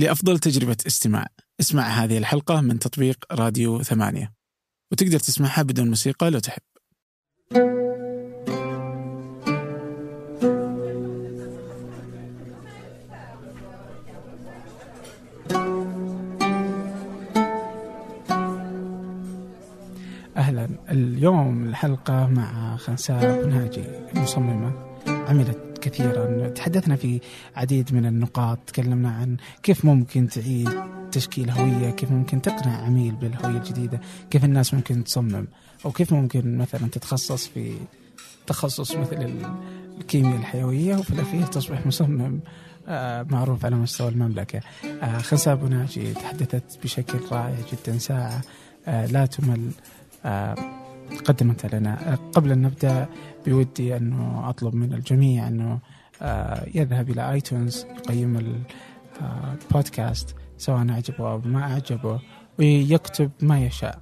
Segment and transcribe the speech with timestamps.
[0.00, 1.26] لأفضل تجربة استماع.
[1.60, 4.32] اسمع هذه الحلقة من تطبيق راديو ثمانية.
[4.92, 6.62] وتقدر تسمعها بدون موسيقى لو تحب.
[20.36, 20.68] أهلا.
[20.90, 24.72] اليوم الحلقة مع خنساء بنهاجي مصممة
[25.06, 26.48] عملت كثيرا.
[26.48, 27.20] تحدثنا في
[27.56, 30.70] عديد من النقاط تكلمنا عن كيف ممكن تعيد
[31.12, 35.46] تشكيل هوية كيف ممكن تقنع عميل بالهوية الجديدة كيف الناس ممكن تصمم
[35.84, 37.74] أو كيف ممكن مثلا تتخصص في
[38.46, 39.34] تخصص مثل
[40.00, 42.40] الكيمياء الحيوية وفي الأخير تصبح مصمم
[42.88, 44.60] آه، معروف على مستوى المملكة.
[45.02, 48.40] آه، خنساء بناجي تحدثت بشكل رائع جدا ساعة
[48.86, 49.70] آه، لا تمل.
[51.24, 52.18] قدمتها لنا.
[52.34, 53.08] قبل أن نبدأ
[53.46, 55.78] بودي أنه أطلب من الجميع أنه
[56.74, 58.60] يذهب إلى آيتونز يقيم
[59.20, 62.20] البودكاست سواء أعجبه أو ما أعجبه
[62.58, 63.98] ويكتب ما يشاء.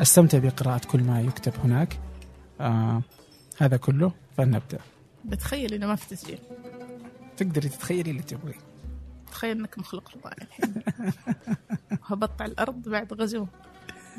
[0.00, 2.00] أستمتع بقراءة كل ما يكتب هناك.
[3.58, 4.78] هذا كله فلنبدأ.
[5.24, 6.38] بتخيل إنه ما في تسجيل.
[7.36, 8.58] تقدري تتخيلي اللي تبغيه.
[9.30, 10.74] تخيل إنك مخلوق رضاعي الحين.
[12.08, 13.46] هبطت على الأرض بعد غزو.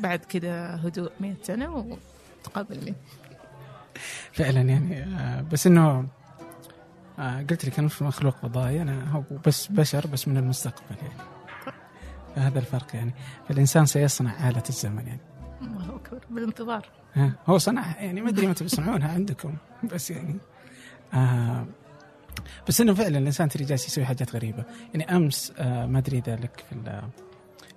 [0.00, 1.86] بعد كذا هدوء 100 سنة
[2.44, 2.94] وتقابلني
[4.32, 6.08] فعلا يعني آه، بس إنه
[7.18, 11.28] آه، قلت لك أنا مش مخلوق فضائي أنا هو بس بشر بس من المستقبل يعني.
[12.34, 13.14] هذا الفرق يعني.
[13.48, 15.20] فالإنسان سيصنع آلة الزمن يعني.
[15.62, 16.86] الله أكبر بالانتظار.
[17.46, 19.54] هو صنع يعني ما أدري متى بيصنعونها عندكم
[19.92, 20.36] بس يعني
[21.14, 21.66] آه
[22.68, 24.64] بس إنه فعلا الإنسان تري جالس يسوي حاجات غريبة.
[24.94, 26.72] يعني أمس آه ما أدري إذا لك في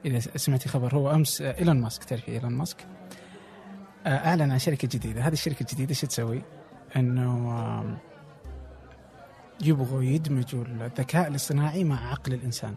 [0.06, 2.78] إذا سمعتي خبر هو أمس آه إيلون ماسك تعرفي إيلون ماسك؟
[4.06, 5.22] آه أعلن عن شركة جديدة.
[5.22, 6.42] هذه الشركة الجديدة إيش تسوي؟
[6.96, 8.00] إنه
[9.62, 12.76] يبغوا يدمجوا الذكاء الاصطناعي مع عقل الإنسان.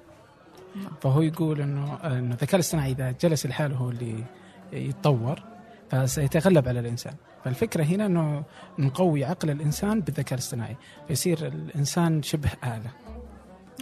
[0.76, 0.92] نعم.
[1.00, 4.24] فهو يقول إنه إنه الذكاء الاصطناعي إذا جلس لحاله هو اللي
[4.72, 5.42] يتطور
[5.90, 7.14] فسيتغلب على الإنسان.
[7.44, 8.44] فالفكرة هنا أنه
[8.78, 10.76] نقوي عقل الإنسان بالذكاء الاصطناعي
[11.08, 12.90] فيصير الإنسان شبه آلة.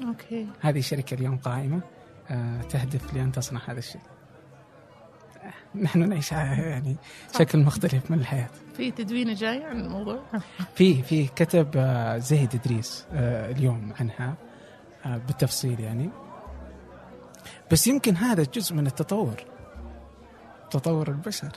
[0.09, 0.47] أوكي.
[0.61, 1.77] هذه الشركة اليوم قائمة.
[1.77, 2.02] آه،
[2.69, 4.01] تهدف لأن تصنع هذا الشيء.
[5.75, 6.97] نحن نعيش يعني
[7.39, 8.49] شكل مختلف من الحياة.
[8.77, 10.23] في تدوينة جاية عن الموضوع؟
[10.77, 14.35] في في كتب آه، زهيد إدريس آه، اليوم عنها
[15.05, 16.11] بالتفصيل يعني.
[17.71, 19.35] بس يمكن هذا جزء من التطور
[20.71, 21.53] تطور البشر.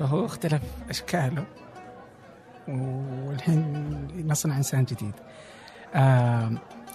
[0.00, 1.44] فهو اختلف أشكاله
[2.68, 5.14] والحين نصنع إنسان جديد.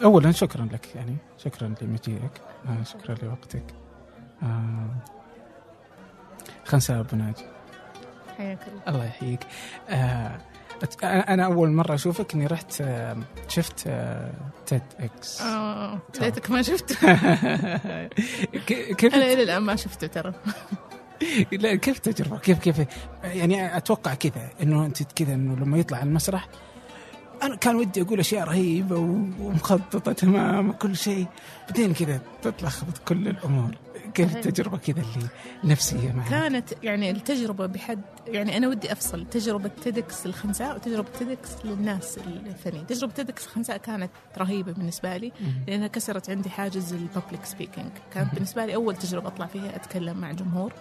[0.02, 3.64] آه أولا شكرا لك يعني شكرا لمجيئك آه شكرا لوقتك.
[4.44, 4.90] آه
[6.66, 7.46] خنساء أبو ناجي.
[8.38, 8.82] حياك الله.
[8.88, 9.40] الله يحييك.
[9.90, 10.38] آه
[11.04, 13.18] أنا أول مرة أشوفك إني رحت آه،
[13.48, 13.80] شفت
[14.66, 15.42] تيد إكس.
[15.42, 16.96] آه ليتك ما شفته.
[18.98, 20.34] كيف أنا إلى الآن ما شفته ترى.
[21.52, 22.76] لا كيف تجربة؟ كيف كيف؟
[23.24, 26.48] يعني أتوقع كذا إنه أنت كذا إنه لما يطلع على المسرح
[27.46, 28.98] أنا كان ودي أقول أشياء رهيبة
[29.40, 31.26] ومخططة تمام وكل شيء.
[31.68, 33.76] بعدين كذا تتلخبط كل الأمور.
[34.14, 35.28] كيف التجربه كذا اللي
[35.64, 39.26] نفسية معك كانت يعني التجربة بحد يعني أنا ودي أفصل.
[39.30, 42.18] تجربة TEDx الخنساء وتجربة TEDx للناس
[42.48, 42.88] الثانيين.
[42.88, 45.32] تجربة TEDx الخنساء كانت رهيبة بالنسبة لي
[45.68, 50.18] لأنها كسرت عندي حاجز ال public speaking كانت بالنسبة لي أول تجربة أطلع فيها أتكلم
[50.18, 50.74] مع جمهور.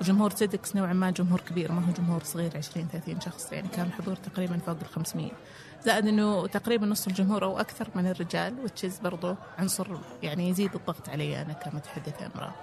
[0.00, 3.52] وجمهور TEDx نوعا ما جمهور كبير ما هو جمهور صغير 20 30 شخص.
[3.52, 5.30] يعني كان الحضور تقريبا فوق ال 500
[5.84, 9.86] زائد إنه تقريبا نص الجمهور أو أكثر من الرجال which is برضو عنصر
[10.22, 12.54] يعني يزيد الضغط علي أنا كمتحدثه امراه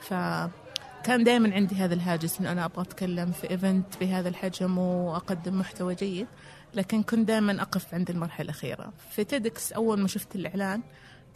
[0.00, 5.94] فكان دائما عندي هذا الهاجس إنه أنا أبغى أتكلم في event بهذا الحجم وأقدم محتوى
[5.94, 6.26] جيد
[6.74, 8.92] لكن كنت دائما أقف عند المرحلة الأخيرة.
[9.10, 10.82] في TEDx أول ما شفت الإعلان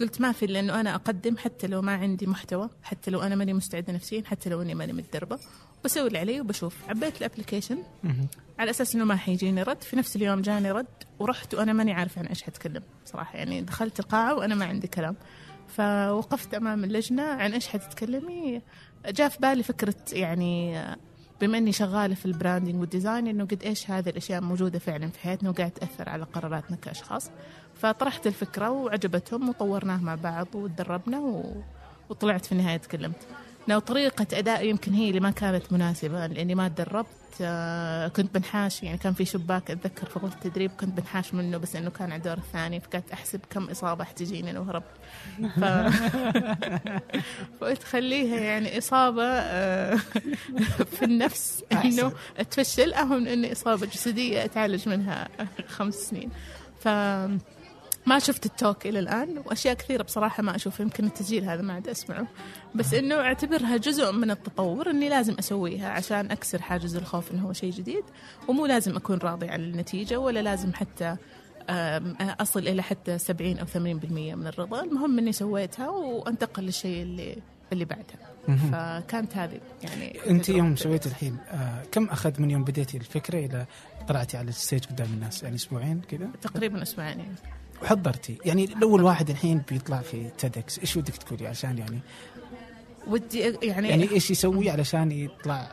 [0.01, 3.53] قلت ما في لأنه أنا أقدم حتى لو ما عندي محتوى حتى لو أنا ماني
[3.53, 5.39] مستعدة نفسيا حتى لو إني ماني متدربة.
[5.85, 6.77] بسوي اللي علي وبشوف.
[6.89, 7.79] عبيت ال application
[8.59, 9.83] على أساس إنه ما حيجيني رد.
[9.83, 10.87] في نفس اليوم جاني رد
[11.19, 13.39] ورحت وأنا ماني عارفة عن إيش حتكلم صراحة.
[13.39, 15.17] يعني دخلت القاعة وأنا ما عندي كلام.
[15.69, 18.63] فوقفت أمام اللجنة عن إيش حتتكلمي.
[19.07, 20.85] جاء في بالي فكرة يعني
[21.41, 25.09] بما إني شغالة في ال branding وال design إنه قد إيش هذه الأشياء موجودة فعلا
[25.09, 27.31] في حياتنا وقاعد تأثر على قراراتنا كأشخاص.
[27.75, 31.63] فطرحت الفكرة وعجبتهم وطورناها مع بعض وتدربنا و...
[32.09, 33.27] وطلعت في النهاية تكلمت.
[33.69, 37.07] لو طريقة أداء يمكن هي اللي ما كانت مناسبة لأني ما تدربت
[37.41, 41.77] آه، كنت بنحاش يعني كان في شباك أتذكر في غرفة التدريب كنت بنحاش منه بس
[41.77, 44.85] إنه كان على الدور الثاني فكنت أحسب كم إصابة حتجيني لو هربت.
[45.61, 45.65] ف...
[47.61, 49.97] فقلت خليها يعني إصابة آه،
[50.97, 52.13] في النفس إنه
[52.51, 55.29] تفشل أهم من إني إصابة جسدية أتعالج منها
[55.69, 56.31] خمس سنين.
[56.81, 56.89] ف
[58.07, 61.89] ما شفت التوك إلى الآن وأشياء كثيرة بصراحة ما أشوف يمكن التسجيل هذا ما عاد
[61.89, 62.27] أسمعه.
[62.75, 67.53] بس إنه أعتبرها جزء من التطور إني لازم أسويها عشان أكسر حاجز الخوف إنه هو
[67.53, 68.05] شيء جديد
[68.49, 71.17] ومو لازم أكون راضي عن النتيجة ولا لازم حتى
[72.21, 74.83] أصل إلى حتى 70 أو 80% من الرضا.
[74.83, 77.37] المهم إني سويتها وأنتقل للشيء اللي
[77.73, 80.77] اللي بعدها فكانت هذه يعني أنت يوم.
[80.77, 83.67] سويت الحين آه كم اخذ من يوم بديتي الفكرة إلى
[84.09, 87.19] طلعتي على ال stage قدام الناس؟ يعني أسبوعين كذا؟ تقريبا أسبوعين.
[87.19, 87.35] يعني.
[87.83, 88.39] وحضرتي.
[88.45, 91.99] يعني لو الواحد الحين بيطلع في TEDx إيش ودك تقولي عشان يعني؟
[93.07, 95.69] ودي يعني, يعني إيش يسوي علشان يطلع؟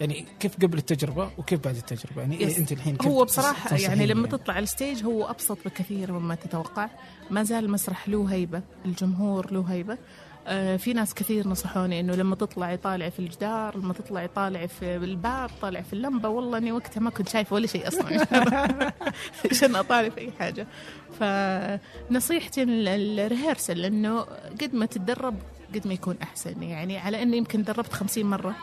[0.00, 2.52] يعني كيف قبل التجربة وكيف بعد التجربة؟ يعني yes.
[2.52, 6.34] إيه أنت الحين كيف هو تنصحيني يعني لما تطلع على الستيج هو أبسط بكثير مما
[6.34, 6.88] تتوقع.
[7.30, 9.92] ما زال المسرح له هيبة الجمهور له هيبة.
[9.92, 9.98] آه
[10.76, 15.50] في ناس كثير نصحوني إنه لما تطلعي طالعي في الجدار لما تطلعي طالعي في الباب
[15.62, 18.26] طالعي في اللمبة والله إني وقتها ما كنت شايفة ولا شيء أصلا.
[19.50, 20.66] عشان أطالع في أي حاجة.
[21.20, 22.88] فنصيحتي ال-
[23.20, 24.20] الريهرسل إنه
[24.60, 25.34] قد ما تتدرب
[25.74, 26.62] قد ما يكون أحسن.
[26.62, 28.54] يعني على اني يمكن دربت خمسين مرة.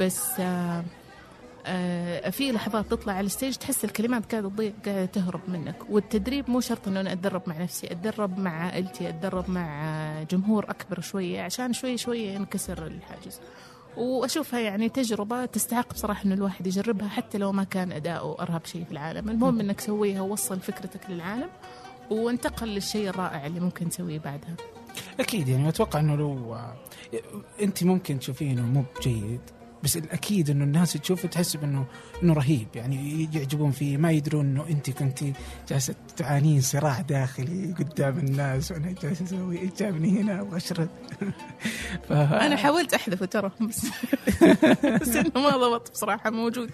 [0.00, 0.84] بس آه آه،
[2.30, 5.76] في لحظات تطلع على الستيج تحس الكلمات قاعدة تضيع قاعدة تهرب منك.
[5.90, 10.64] والتدريب مو شرط إنه أنا أتدرب مع نفسي أتدرب مع عائلتي أتدرب مع آه، جمهور
[10.70, 13.40] أكبر شوية عشان شوي شوي ينكسر الحاجز.
[13.96, 18.84] وأشوفها يعني تجربة تستحق بصراحة إنه الواحد يجربها حتى لو ما كان اداؤه ارهب شيء
[18.84, 19.28] في العالم.
[19.28, 21.48] المهم إنك سويها ووصل فكرتك للعالم
[22.10, 24.56] وانتقل للشيء الرائع اللي ممكن تسويه بعدها.
[25.20, 26.76] أكيد يعني أتوقع إنه لو آه،
[27.62, 29.40] أنت ممكن تشوفيه إنه مو بجيد
[29.86, 31.86] بس الأكيد إنه الناس تشوفه تحسب انه
[32.22, 32.68] إنه رهيب.
[32.74, 35.18] يعني يعجبون فيه ما يدرون إنه أنت كنت
[35.68, 40.88] جالسة تعانين صراع داخلي قدام الناس وأنا جالسه أسوي إيش جابني هنا؟ واشرد
[42.08, 42.12] ف...
[42.12, 43.86] أنا حاولت احذفه ترى بس
[45.00, 46.70] بس إنه ما ضبط بصراحة موجود.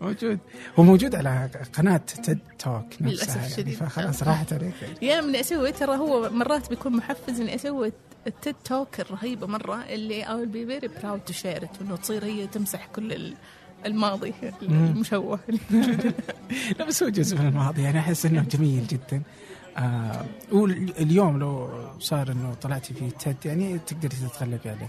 [0.00, 0.38] موجود.
[0.78, 3.74] هو موجود على قناة تيد توك نفسها للأسف يعني الشديد.
[3.74, 4.74] فخلاص راحت عليك.
[5.02, 7.92] يا من أسوي ترى هو مرات بيكون محفز اني أسوي
[8.26, 11.96] ال TED Talk الرهيبة مرة اللي I will be very proud to share it إنه
[11.96, 13.34] تصير هي تمسح كل ال-
[13.86, 15.38] الماضي المشوه
[16.78, 19.22] لا بس هو جزء من الماضي يعني أحس إنه جميل جدا
[19.78, 24.88] آه واليوم لو صار إنه طلعتي في TED يعني تقدري تتغلبي عليه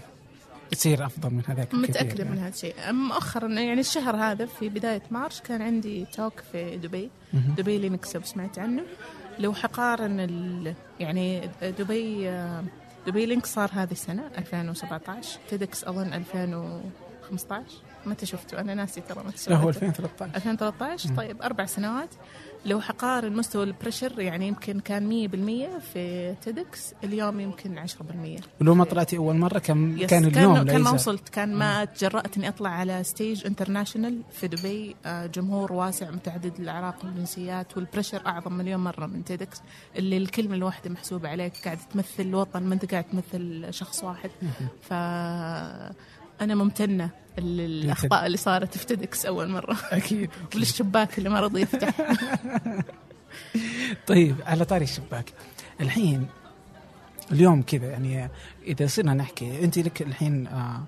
[0.70, 2.40] تصير أفضل من هذاك متأكدة من يعني.
[2.40, 7.10] هذا الشيء مؤخرا يعني الشهر هذا في بداية March كان عندي talk في دبي.
[7.32, 8.82] دبي Lynx سمعت عنه
[9.38, 10.74] لو حقارن.
[11.00, 12.28] يعني دبي
[13.06, 17.64] دبي Lynx صار هذه السنة 2017 TEDx أظن 2015
[18.06, 19.86] متى شفته أنا ناسي ترى متى لا هو شفته.
[19.86, 22.08] 2013 2013 طيب أربع سنوات.
[22.66, 25.28] لو حقارن مستوى ال pressure يعني يمكن كان
[25.80, 30.54] 100% في TEDx اليوم يمكن 10% ولو ما طلعتي أول مرة كان yes كان اليوم
[30.54, 30.90] كان, كان ما.
[30.90, 34.96] وصلت كان ما تجرأت اني أطلع على stage international في دبي.
[35.06, 39.62] آه، جمهور واسع متعدد الأعراق والجنسيات وال pressure أعظم مليون مرة من TEDx
[39.96, 44.30] اللي الكلمة الواحدة محسوبة عليك قاعد تمثل الوطن ما انت قاعد تمثل شخص واحد.
[44.82, 44.92] ف
[46.40, 49.76] أنا ممتنة للاخطاء اللي صارت في تيدكس أول مرة.
[49.90, 50.30] أكيد.
[50.54, 51.90] وللشباك اللي ما رضي يفتح.
[54.06, 55.32] طيب على طاري الشباك.
[55.80, 56.26] الحين
[57.32, 58.30] اليوم كذا يعني
[58.66, 60.82] إذا صرنا نحكي أنت لك الحين آه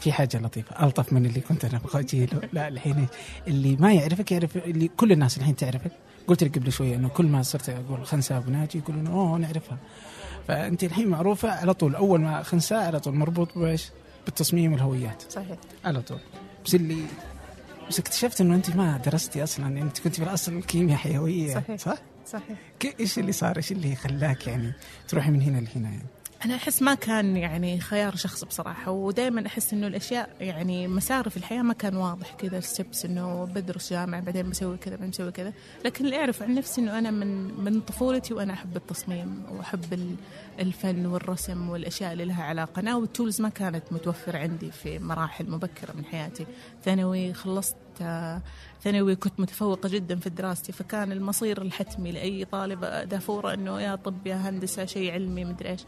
[0.00, 3.06] في حاجة لطيفة ألطف من اللي كنت أنا أبغى أجيله لا الحين
[3.48, 5.92] اللي ما يعرفك يعرف اللي كل الناس الحين تعرفك.
[6.26, 9.78] قلت لك قبل شوية إنه كل ما صرت أقول خنساء أبو ناجي يقولون أوه نعرفها.
[10.48, 13.90] فأنت الحين معروفة على طول أول ما خنساء على طول مربوط بإيش؟
[14.26, 16.18] بالتصميم والهويات صحيح على طول
[16.64, 17.02] بس اللي
[17.88, 21.76] بس اكتشفت إنه أنت ما درستي أصلا أنت كنت في الاصل كيمياء حيوية صحيح.
[21.80, 22.58] صح؟ صحيح
[23.00, 24.72] إيش اللي صار؟ إيش اللي خلاك يعني
[25.08, 26.06] تروحي من هنا لهنا يعني؟
[26.44, 31.36] أنا أحس ما كان يعني خيار شخص بصراحة ودائما أحس إنه الأشياء يعني مسار في
[31.36, 35.52] الحياة ما كان واضح كذا الستبس إنه بدرس جامعة بعدين بسوي كذا بعدين بسوي كذا.
[35.84, 40.16] لكن اللي أعرف عن نفسي إنه أنا من من طفولتي وأنا أحب التصميم وأحب ال-
[40.60, 42.80] الفن والرسم والأشياء اللي لها علاقة.
[42.80, 46.46] أنا والتولز ما كانت متوفرة عندي في مراحل مبكرة من حياتي.
[46.84, 47.76] ثانوي خلصت
[48.84, 54.26] ثانوي كنت متفوقة جدا في دراستي فكان المصير الحتمي لأي طالبة دافورة إنه يا طب
[54.26, 55.80] يا هندسة شيء علمي مدري إيش.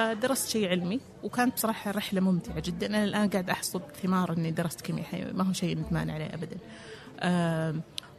[0.00, 2.86] فدرست شيء علمي وكانت بصراحة رحلة ممتعة جدا.
[2.86, 6.56] أنا الآن قاعد أحصد ثمار إني درست كيمياء حيوية ما هو شيء ندمان عليه أبدا.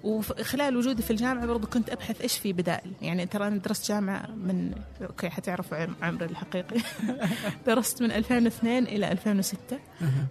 [0.04, 2.92] وخلال وجودي في الجامعة برضو كنت أبحث إيش في بدائل.
[3.02, 6.82] يعني ترى أنا درست جامعة من okay حتعرفوا عم- عمري الحقيقي.
[7.68, 9.80] درست من 2002 إلى 2006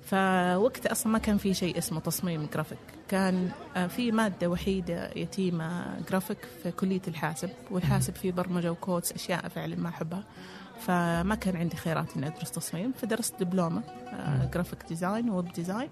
[0.07, 2.79] فوقتها أصلا ما كان في شيء اسمه تصميم جرافيك.
[3.09, 9.13] كان آه، في مادة وحيدة يتيمة جرافيك في كلية الحاسب والحاسب فيه برمجة و codes
[9.13, 10.25] أشياء فعلا ما أحبها.
[10.81, 13.83] فما كان عندي خيارات إني أدرس تصميم فدرست دبلومة
[14.55, 15.89] graphic design و web design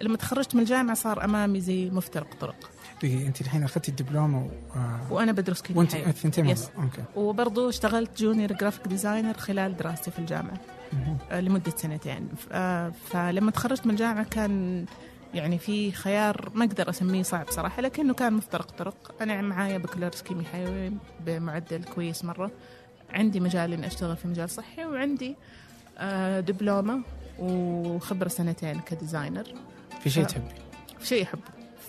[0.00, 2.70] لما تخرجت من الجامعة صار أمامي زي مفترق طرق.
[3.02, 4.48] دقيقة أنت الحين أخذتي الدبلومة و...
[4.78, 5.94] آه، وأنا بدرس كيمياء وأنت.
[5.94, 6.70] الثنتين yes.
[6.78, 7.04] okay.
[7.16, 10.60] وبرضه اشتغلت junior graphic designer خلال دراستي في الجامعة.
[10.92, 11.18] مهم.
[11.30, 12.28] آه، لمدة سنتين.
[12.52, 14.86] آه، فلما تخرجت من الجامعة كان
[15.34, 19.14] يعني في خيار ما أقدر أسميه صعب صراحة لكنه كان مفترق طرق.
[19.22, 20.92] أنا معايا بكالوريوس كيمياء حيوي
[21.26, 22.50] بمعدل كويس مرة.
[23.10, 25.36] عندي مجال إني أشتغل في مجال صحي وعندي
[25.98, 27.02] آه، دبلومة
[27.38, 29.44] وخبرة سنتين ك designer.
[30.00, 30.24] في شيء.
[30.24, 30.54] تحبي؟
[30.98, 31.42] في شيء أحبه.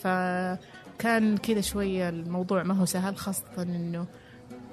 [0.04, 4.06] فكان كذا شوية الموضوع ما هو سهل خاصة إنه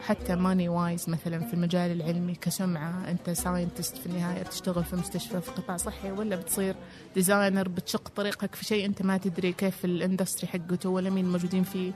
[0.00, 5.40] حتى ماني wise مثلا في المجال العلمي كسمعة أنت scientist في النهاية بتشتغل في مستشفى
[5.40, 6.74] في قطاع صحي ولا بتصير
[7.14, 11.62] designer بتشق طريقك في شيء أنت ما تدري كيف ال industry حقته ولا مين موجودين
[11.64, 11.92] فيه.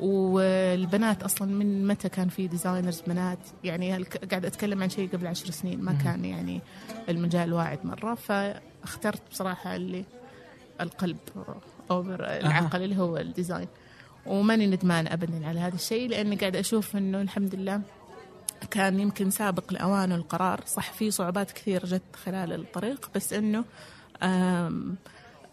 [0.00, 5.50] والبنات أصلا من متى كان في designers بنات؟ يعني قاعد أتكلم عن شيء قبل عشر
[5.50, 5.92] سنين ما.
[6.04, 6.60] كان يعني
[7.08, 10.04] المجال واعد مرة فاخترت بصراحة اللي
[10.80, 11.18] القلب
[11.90, 13.68] over العقل اللي هو ال design
[14.26, 17.80] وماني ندمان ابدا على هذا الشيء لأني قاعد أشوف إنه الحمد لله
[18.70, 23.64] كان يمكن سابق لاوانه القرار صح في صعوبات كثير جت خلال الطريق بس إنه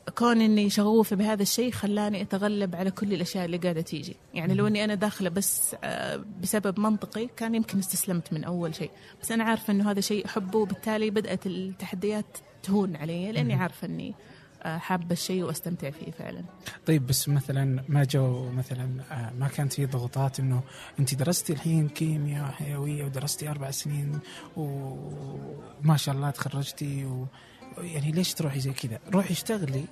[0.10, 4.16] كون إني شغوفة بهذا الشيء خلاني أتغلب على كل الأشياء اللي قاعدة تيجي.
[4.34, 8.92] يعني لو إني أنا داخلة بس آه، بسبب منطقي كان يمكن استسلمت من أول شيء.
[9.22, 13.54] بس أنا عارفة إنه هذا شيء احبه وبالتالي بدأت التحديات تهون علي لأني.
[13.54, 14.16] عارفة إني
[14.64, 16.44] آه، حابة الشيء وأستمتع فيه فعلا.
[16.86, 20.62] طيب بس مثلا ما جو مثلا آه، ما كانت في ضغوطات إنه
[21.00, 24.20] أنت درستي الحين كيمياء حيوية ودرستي أربع سنين
[24.58, 27.28] وما شاء الله تخرجتي و
[27.78, 29.86] يعني ليش تروحي زي كذا؟ روحي اشتغلي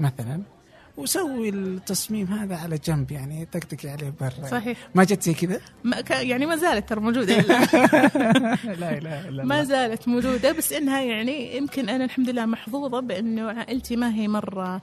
[0.00, 0.42] مثلا
[0.96, 5.60] وسوي التصميم هذا على جنب يعني طقطقي عليه برا صحيح ما جت زي كذا؟
[6.10, 7.36] يعني ما زالت ترى موجودة
[8.80, 13.50] لا اله الا ما زالت موجودة بس إنها يعني يمكن أنا الحمد لله محظوظة بأنه
[13.50, 14.82] عائلتي ما هي مرة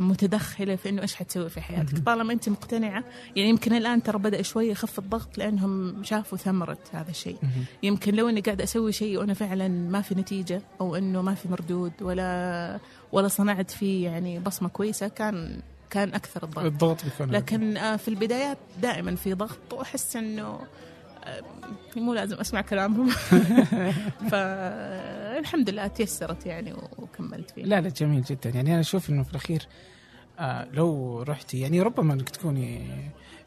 [0.00, 1.98] متدخلة في إنه إيش حتسوي في حياتك.
[1.98, 3.04] طالما أنت مقتنعة
[3.36, 7.36] يعني يمكن الآن ترى بدأ شوي يخف الضغط لأنهم شافوا ثمرة هذا الشيء.
[7.82, 11.48] يمكن لو إني قاعدة أسوي شيء وأنا فعلا ما في نتيجة أو إنه ما في
[11.48, 12.78] مردود ولا
[13.12, 18.08] ولا صنعت فيه يعني بصمة كويسة كان كان أكثر الضغط الضغط بيكون لكن آه، في
[18.08, 20.60] البدايات دائما في ضغط وأحس إنه
[21.96, 23.10] مو لازم أسمع كلامهم.
[24.30, 28.50] فالحمد لله تيسرت يعني وكملت فيه لا لا جميل جدا.
[28.50, 29.66] يعني أنا أشوف إنه في الأخير
[30.38, 32.90] آه لو رحتي يعني ربما إنك تكوني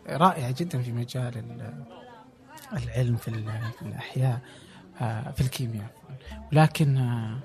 [0.09, 1.83] رائعة جدا في مجال ال-
[2.83, 4.39] العلم في, ال- في الأحياء
[5.01, 5.89] آه في الكيمياء.
[6.51, 7.39] ولكن آه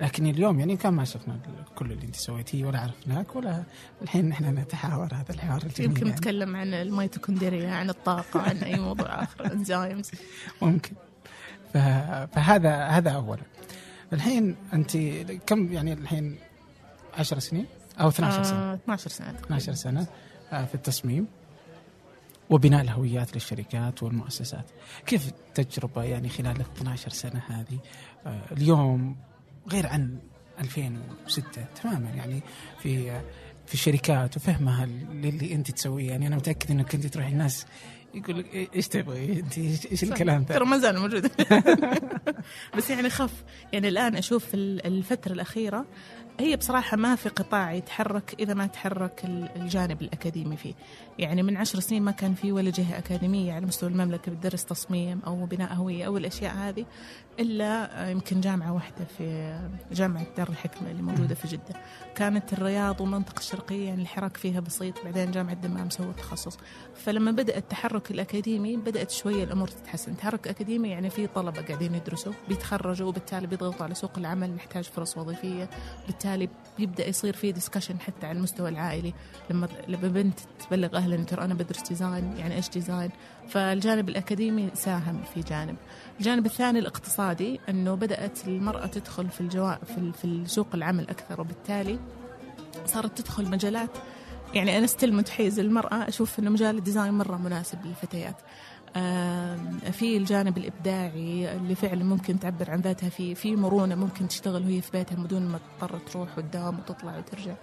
[0.00, 1.38] لكن اليوم يعني كان ما شفنا
[1.74, 3.62] كل اللي انت سويتيه ولا عرفناك ولا
[4.02, 6.18] الحين نحن نتحاور هذا الحوار الجميل يمكن يعني.
[6.18, 10.10] نتكلم عن الميتوكوندريا عن الطاقة عن أي موضوع آخر انزيمز
[10.62, 10.92] ممكن.
[11.72, 13.42] فهذا هذا اولا
[14.12, 14.96] الحين أنت
[15.46, 16.38] كم يعني الحين؟
[17.18, 17.66] 10 سنين؟
[18.00, 18.58] أو 12 سنة.
[18.58, 20.06] آه 12 سنة 12 سنة
[20.52, 21.26] آه، في التصميم
[22.50, 24.64] وبناء الهويات للشركات والمؤسسات.
[25.06, 27.78] كيف التجربة يعني خلال ال 12 سنة هذه؟
[28.26, 29.16] آه، اليوم
[29.68, 30.18] غير عن
[30.60, 32.10] 2006 تماما.
[32.10, 32.42] يعني
[32.82, 33.20] في
[33.66, 36.08] في الشركات وفهمها للي أنت تسويه.
[36.10, 37.66] يعني أنا متأكد إنك أنت تروحي الناس
[38.14, 41.30] يقول لك إيه- إيش تبغي؟ أنت إيش الكلام ذا ترى ما زال موجود.
[42.76, 45.86] بس يعني خف يعني الآن أشوف ال- الفترة الأخيرة
[46.40, 50.74] هي بصراحة ما في قطاع يتحرك إذا ما تحرك ال- الجانب الأكاديمي فيه.
[51.18, 55.20] يعني من عشر سنين ما كان في ولا جهة أكاديمية على مستوى المملكة بتدرس تصميم
[55.26, 56.84] أو بناء هوية أو الأشياء هذه
[57.40, 59.58] إلا آه، يمكن جامعة واحدة في
[59.92, 61.80] جامعة دار الحكمة اللي موجودة في جدة.
[62.14, 66.58] كانت الرياض والمنطقة الشرقية يعني الحراك فيها بسيط بعدين جامعة الدمام سوت تخصص.
[66.94, 70.16] فلما بدأ التحرك الأكاديمي بدأت شوية الأمور تتحسن.
[70.16, 75.16] تحرك أكاديمي يعني في طلبة قاعدين يدرسوا بيتخرجوا وبالتالي بيضغطوا على سوق العمل نحتاج فرص
[75.18, 75.70] وظيفية.
[76.06, 76.23] بالتالي
[76.78, 79.14] بيبدأ يصير في discussion حتى على المستوى العائلي.
[79.50, 80.38] لما لما بنت
[80.68, 83.10] تبلغ أهلها إنه ترى أنا بدرس design يعني إيش design
[83.48, 85.76] فالجانب الأكاديمي ساهم في جانب.
[86.18, 91.98] الجانب الثاني الاقتصادي أنه بدأت المرأة تدخل في الجوا في, في سوق العمل أكثر وبالتالي
[92.86, 93.90] صارت تدخل مجالات
[94.54, 98.36] يعني أنا still متحيز المرأة أشوف أنه مجال ال design مرة مناسب للفتيات.
[99.92, 104.80] في الجانب الإبداعي اللي فعلا ممكن تعبر عن ذاتها في في مرونة ممكن تشتغل وهي
[104.80, 107.54] في بيتها بدون ما تضطر تروح قدام وتطلع وترجع.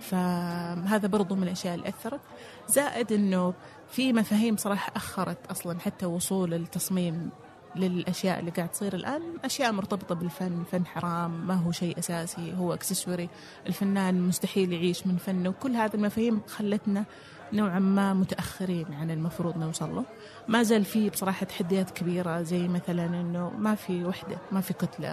[0.00, 2.20] فهذا برضو من الأشياء اللي أثرت.
[2.68, 3.54] زائد أنه
[3.90, 7.30] في مفاهيم صراحة أخرت أصلا حتى وصول التصميم
[7.76, 9.22] للأشياء اللي قاعد تصير الآن.
[9.44, 13.28] أشياء مرتبطة بالفن فن حرام ما هو شيء أساسي هو أكسسوري
[13.66, 15.48] الفنان مستحيل يعيش من فنه.
[15.48, 17.04] وكل هذه المفاهيم خلتنا
[17.52, 20.04] نوعا ما متأخرين عن المفروض نوصل له.
[20.48, 25.08] ما زال في بصراحة تحديات كبيرة زي مثلا أنه ما في وحدة ما في كتلة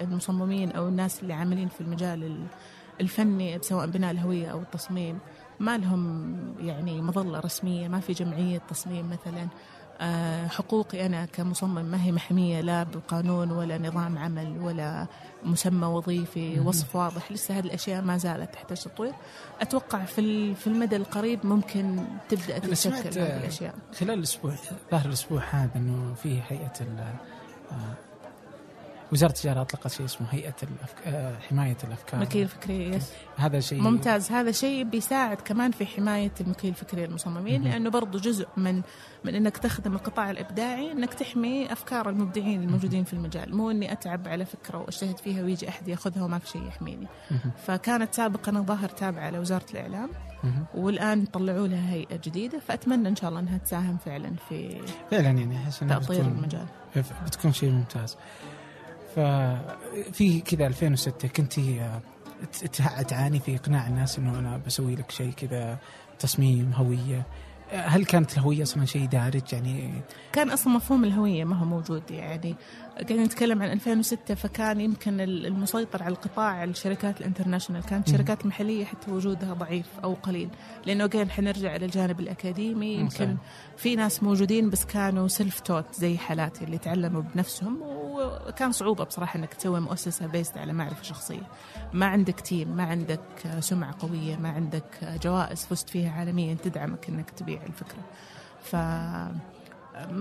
[0.00, 2.46] المصممين أو الناس اللي عاملين في المجال ال-
[3.00, 5.18] الفني سواء بناء الهوية أو التصميم
[5.60, 9.48] ما لهم يعني مظلة رسمية ما في جمعية تصميم مثلا.
[10.48, 15.06] حقوقي أنا كمصمم ما هي محمية لا بقانون ولا نظام عمل ولا
[15.44, 17.32] مسمى وظيفي وصف واضح.
[17.32, 19.14] لسه هذه الأشياء ما زالت تحتاج تطوير
[19.60, 23.74] أتوقع في في المدى القريب ممكن تبدأ تتشكل هذه الأشياء.
[23.98, 24.54] خلال الأسبوع
[24.90, 26.72] ظهر الأسبوع هذا أنه في هيئة
[29.12, 30.96] وزارة التجارة أطلقت شيء اسمه هيئة الأفك...
[31.06, 32.14] آه، حماية الأفكار.
[32.14, 34.32] الملكيه الفكريه يس هذا شيء ممتاز.
[34.32, 38.82] هذا شيء بيساعد كمان في حماية الملكيه الفكريه للمصممين لأنه برضه جزء من
[39.24, 43.56] من إنك تخدم القطاع الإبداعي إنك تحمي أفكار المبدعين الموجودين في المجال.
[43.56, 47.06] مو إني أتعب على فكرة واجتهد فيها ويجي أحد يأخذها وما في شيء يحميني.
[47.66, 50.10] فكانت سابقا ظاهر تابعة لوزارة الإعلام.
[50.74, 55.56] والآن طلعوا لها هيئة جديدة فأتمنى إن شاء الله إنها تساهم فعلا في فعلا يعني
[55.56, 56.66] أحس تأطير المجال.
[57.26, 58.16] بتكون شيء ممتاز.
[59.16, 61.54] ففي كذا 2006 كنت
[63.08, 65.78] تعاني في إقناع الناس إنه أنا بسوي لك شيء كذا
[66.18, 67.26] تصميم هوية.
[67.72, 69.92] هل كانت الهوية أصلا شيء دارج؟ يعني
[70.32, 72.54] كان أصلا مفهوم الهوية ما هو موجود يعني
[72.98, 77.82] قاعدين نتكلم عن 2006 فكان يمكن المسيطر على القطاع الشركات الانترناشونال.
[77.84, 80.50] كانت الشركات المحليه حتى وجودها ضعيف أو قليل.
[80.86, 82.94] لأنه قاعد حنرجع إلى الجانب الأكاديمي.
[82.94, 83.36] يمكن
[83.76, 87.78] في ناس موجودين بس كانوا self-taught زي حالاتي اللي تعلموا بنفسهم.
[87.82, 91.48] وكان صعوبة بصراحة إنك تسوي مؤسسة based على معرفة شخصية.
[91.92, 93.20] ما عندك team ما عندك
[93.60, 98.04] سمعة قوية ما عندك جوائز فزت فيها عالميا تدعمك إنك تبيع الفكرة.
[98.62, 98.76] ف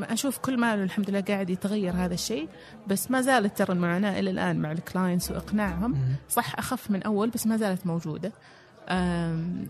[0.04, 2.50] أشوف كل ما الحمد لله قاعد يتغير هذا الشيء
[2.88, 5.96] بس ما زالت ترى المعاناة إلى الآن مع ال clients وإقناعهم.
[6.30, 8.32] صح أخف من أول بس ما زالت موجودة.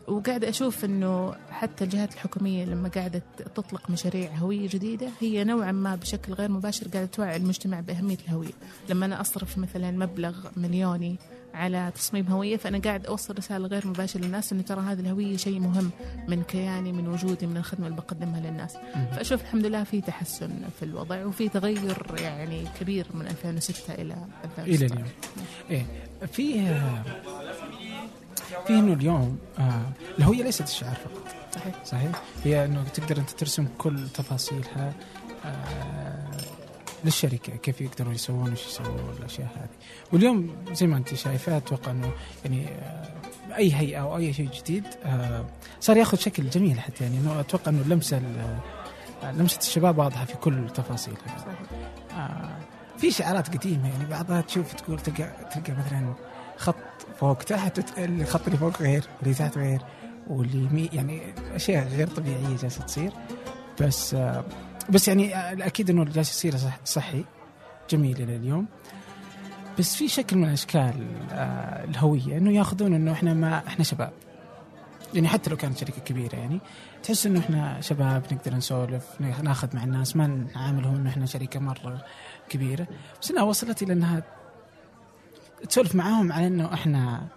[0.07, 3.21] وقاعدة أشوف أنه حتى الجهات الحكومية لما قاعدة
[3.55, 8.51] تطلق مشاريع هوية جديدة هي نوعا ما بشكل غير مباشر قاعدة توعي المجتمع بأهمية الهوية.
[8.89, 11.15] لما أنا أصرف مثلا مبلغ مليوني
[11.53, 15.59] على تصميم هوية فأنا قاعد أوصل رسالة غير مباشرة للناس أنه ترى هذه الهوية شيء
[15.59, 15.89] مهم
[16.27, 18.77] من كياني من وجودي من الخدمة اللي بقدمها للناس.
[19.11, 24.17] فأشوف الحمد لله في تحسن في الوضع وفي تغير يعني كبير من 2006 إلى
[24.59, 25.07] 2016 إلى اليوم.
[25.71, 25.85] إيه
[26.27, 26.59] في
[28.67, 29.81] في إنه اليوم آه
[30.19, 31.23] الهويه ليست الشعار فقط.
[31.55, 31.75] صحيح.
[31.85, 32.11] صحيح؟
[32.43, 34.93] هي إنه تقدر أنت ترسم كل تفاصيلها
[35.45, 36.27] آه
[37.05, 39.69] للشركة كيف يقدروا يسوون وش يسوون الاشياء هذه.
[40.13, 42.11] واليوم زي ما أنت شايفة أتوقع إنه
[42.45, 43.07] يعني آه
[43.57, 45.45] أي هيئة أو أي شيء جديد آه
[45.79, 47.17] صار ياخذ شكل جميل حتى يعني.
[47.17, 48.21] إنه أتوقع إنه اللمسه
[49.23, 51.45] لمسة الشباب واضحة في كل تفاصيلها.
[52.11, 52.57] آه
[52.97, 56.13] في شعارات قديمة يعني بعضها تشوف تقول تلقى تلقى مثلا
[56.57, 56.75] خط
[57.19, 59.81] فوق تحت الخط اللي فوق غير واللي تحت غير
[60.27, 61.21] واللي مي يعني
[61.55, 63.11] أشياء غير طبيعية جالسة تصير.
[63.81, 64.15] بس
[64.89, 67.23] بس يعني الاكيد إنه جالس يصير صحي.
[67.89, 68.65] جميل إلى اليوم.
[69.79, 71.07] بس في شكل من اشكال
[71.89, 74.11] الهوية إنه ياخذون إنه إحنا ما إحنا شباب.
[75.13, 76.59] يعني حتى لو كانت شركة كبيرة يعني
[77.03, 79.05] تحس إنه إحنا شباب نقدر نسولف
[79.41, 82.05] ناخذ مع الناس ما نعاملهم إنه إحنا شركة مرة
[82.49, 82.87] كبيرة.
[83.21, 84.23] بس إنها وصلت إلى إنها
[85.69, 87.27] تسولف معاهم على إنه إحنا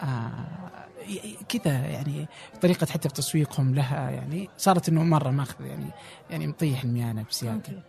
[0.00, 0.64] آه
[1.48, 2.26] كذا يعني
[2.62, 5.86] طريقة حتى في تسويقهم لها يعني صارت إنه مرة ماخذ يعني
[6.30, 7.82] يعني مطيح الميانة بزيادة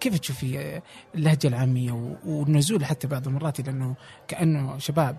[0.00, 0.80] كيف تشوفي
[1.14, 3.94] اللهجة العامية والنزول حتى بعض المرات لأنه
[4.28, 5.16] كأنه شباب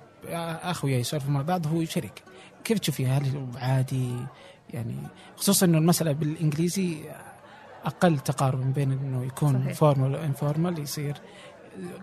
[0.63, 2.21] أخويا يسولفوا مع بعض هو شركة
[2.63, 4.15] كيف تشوفي هل عادي؟
[4.73, 4.95] يعني
[5.37, 6.97] خصوصا أنه المسألة بالإنجليزي
[7.85, 11.17] أقل تقارب بين أنه يكون formal و informal يصير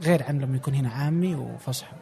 [0.02, 1.96] غير عن لما يكون هنا عامي وفصحى.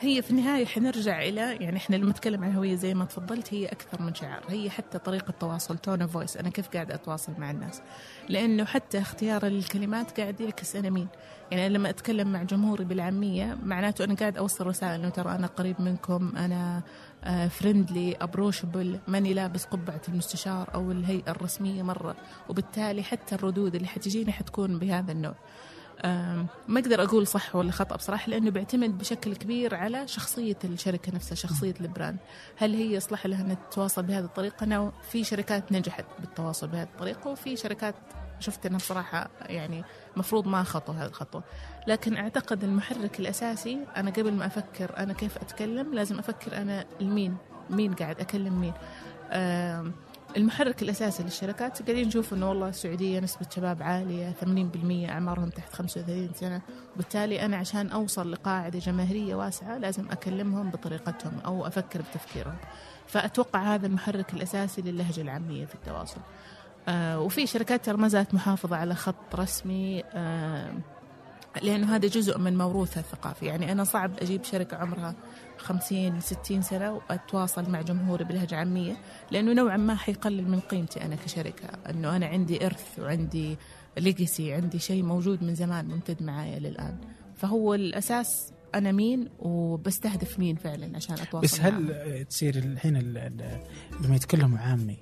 [0.00, 3.66] هي في النهاية حنرجع إلى يعني إحنا لما نتكلم عن الهوية زي ما تفضلت هي
[3.66, 7.82] أكثر من شعار هي حتى طريقة تواصل tone voice أنا كيف قاعد أتواصل مع الناس؟
[8.28, 11.08] لأنه حتى اختيار الكلمات قاعد يعكس أنا مين
[11.50, 15.46] يعني أنا لما أتكلم مع جمهوري بالعامية معناته أنا قاعد أوصل رسالة أنه ترى أنا
[15.46, 16.82] قريب منكم أنا
[17.48, 22.16] friendly approachable ماني لابس قبعة المستشار أو الهيئة الرسمية مرة.
[22.48, 25.34] وبالتالي حتى الردود اللي حتجيني حتكون بهذا النوع.
[26.68, 31.34] ما أقدر أقول صح ولا خطأ بصراحة لأنه بيعتمد بشكل كبير على شخصية الشركة نفسها
[31.34, 32.18] شخصية ال brand.
[32.56, 37.30] هل هي يصلح لها إنها تتواصل بهذه الطريقة؟ أنا في شركات نجحت بالتواصل بهذه الطريقة
[37.30, 37.94] وفي شركات
[38.40, 39.84] شفت إنها بصراحة يعني
[40.16, 41.42] مفروض ما خطوا هذه الخطوة.
[41.86, 47.36] لكن أعتقد المحرك الأساسي أنا قبل ما أفكر أنا كيف أتكلم لازم أفكر أنا المين
[47.70, 48.72] مين قاعد أكلم مين.
[50.36, 56.30] المحرك الأساسي للشركات قاعدين نشوف إنه والله السعودية نسبة شباب عالية 80% أعمارهم تحت 35
[56.34, 56.62] سنة.
[56.94, 62.56] وبالتالي أنا عشان أوصل لقاعدة جماهيرية واسعة لازم أكلمهم بطريقتهم أو أفكر بتفكيرهم.
[63.06, 66.20] فأتوقع هذا المحرك الأساسي للهجة العامية في التواصل.
[66.88, 70.72] آه وفي شركات ترى ما زالت محافظة على خط رسمي آه
[71.62, 73.46] لأنه هذا جزء من موروثها الثقافي.
[73.46, 75.14] يعني أنا صعب أجيب شركة عمرها
[75.58, 78.96] خمسين ستين سنة وأتواصل مع جمهوري بلهجة عامية
[79.30, 83.56] لأنه نوعا ما حيقلل من قيمتي أنا كشركة أنه أنا عندي إرث وعندي
[83.98, 86.98] ليجسي عندي شيء موجود من زمان ممتد معايا للآن
[87.36, 92.22] فهو الأساس أنا مين وبستهدف مين فعلا عشان أتواصل بس هل معهم.
[92.22, 93.60] تصير الحين ال- ال-
[94.04, 94.96] لما يتكلموا عامي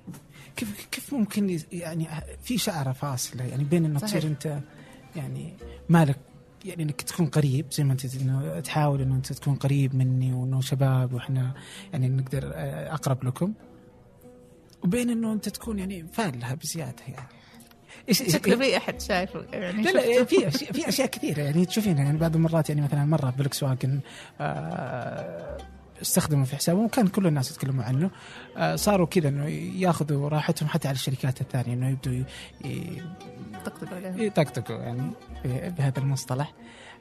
[0.55, 2.07] كيف كيف ممكن يعني
[2.43, 3.99] في شعره فاصله يعني بين انه.
[3.99, 4.59] تصير أنت
[5.15, 5.53] يعني
[5.89, 6.17] مالك
[6.67, 10.61] يعني إنك تكون قريب زي ما أنت إنه تحاول إنه أنت تكون قريب مني وإنه
[10.61, 11.53] شباب وإحنا
[11.93, 13.53] يعني نقدر آه، أقرب لكم.
[14.83, 17.27] وبين إنه أنت تكون يعني فالها بزيادة يعني.
[18.09, 21.41] إيش شكله في أحد شايفه يعني لا لا في في أشياء كثيرة.
[21.41, 23.99] يعني تشوفينها يعني بعض المرات يعني مثلا مرة فولكس واجن
[24.41, 25.57] آه،
[26.01, 28.09] استخدموا في حسابهم وكان كل الناس يتكلموا عنه.
[28.57, 29.45] آه، صاروا كذا إنه
[29.81, 32.25] ياخذوا راحتهم حتى على الشركات الثانية إنه يبدوا ي-
[32.67, 33.01] ي-
[33.65, 35.11] طقطق عليه يطقطقوا يعني.
[35.45, 36.53] بهذا المصطلح.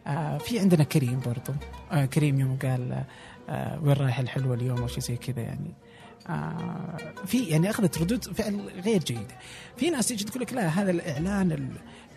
[0.06, 1.52] آه، في عندنا كريم برضو.
[1.92, 3.04] آه، كريم يوم قال
[3.48, 5.74] آه، وين رايح الحلوة اليوم أو شيء زي كذا يعني.
[7.26, 9.34] في يعني أخذت ردود فعل غير جيدة.
[9.76, 11.68] في ناس تيجي تقول لك لا هذا الإعلان ال-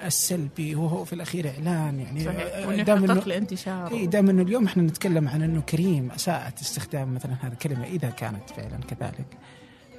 [0.06, 2.82] السلبي وهو في الأخير إعلان يعني صحيح.
[2.84, 7.52] دام انتشار اي دام إنه اليوم إحنا نتكلم عن إنه كريم أساءت استخدام مثلا هذه
[7.52, 9.38] الكلمة إذا كانت فعلا كذلك.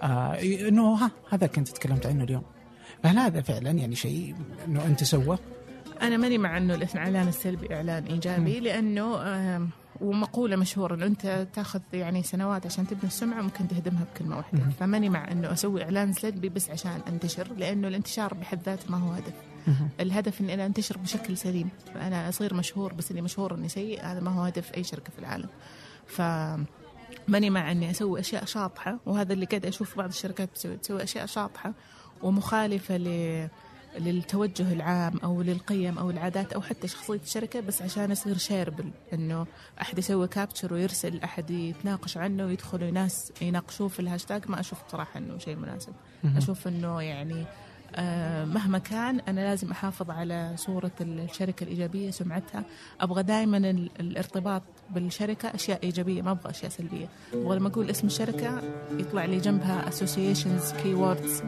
[0.03, 0.35] آه
[0.69, 2.43] إنه ها هذا كنت تكلمت عنه اليوم.
[3.03, 4.35] فهل هذا فعلا يعني شيء
[4.69, 5.39] إنه أنت سوى
[6.03, 12.23] أنا ماني مع إنه الإعلان السلبي إعلان إيجابي لأنه ومقولة مشهورة إنه أنت تاخذ يعني
[12.23, 14.61] سنوات عشان تبني السمعة ممكن تهدمها بكلمة واحدة.
[14.81, 19.11] فماني مع إنه أسوي إعلان سلبي بس عشان أنتشر لأنه الانتشار بحد ذاته ما هو
[19.13, 19.33] هدف.
[20.01, 21.69] الهدف إني أنا أنتشر بشكل سليم.
[21.97, 25.19] أنا أصير مشهور بس إني مشهور إني سيء هذا ما هو هدف أي شركة في
[25.19, 25.49] العالم.
[26.07, 26.23] ف
[27.29, 31.27] ماني مع إني أسوي أشياء شاطحة وهذا اللي قاعد أشوف بعض الشركات بتسوي تسوي أشياء
[31.27, 31.73] شاطحة
[32.23, 33.49] ومخالفة ل
[33.99, 39.47] للتوجه العام أو للقيم أو العادات أو حتى شخصية الشركة بس عشان يصير shareable إنه
[39.81, 45.19] أحد يسوي capture ويرسل أحد يتناقش عنه ويدخلوا ناس يناقشوه في الهاشتاج ما أشوف بصراحه
[45.19, 45.93] إنه شيء مناسب.
[46.37, 47.45] أشوف إنه يعني
[48.45, 52.65] مهما كان أنا لازم أحافظ على صورة الشركة الإيجابية سمعتها.
[53.01, 57.07] أبغى دائما ال- الارتباط بالشركة أشياء إيجابية ما أبغى أشياء سلبية.
[57.35, 58.63] أبغى لما أقول اسم الشركة
[58.99, 59.89] يطلع لي جنبها
[60.83, 61.43] كي ووردز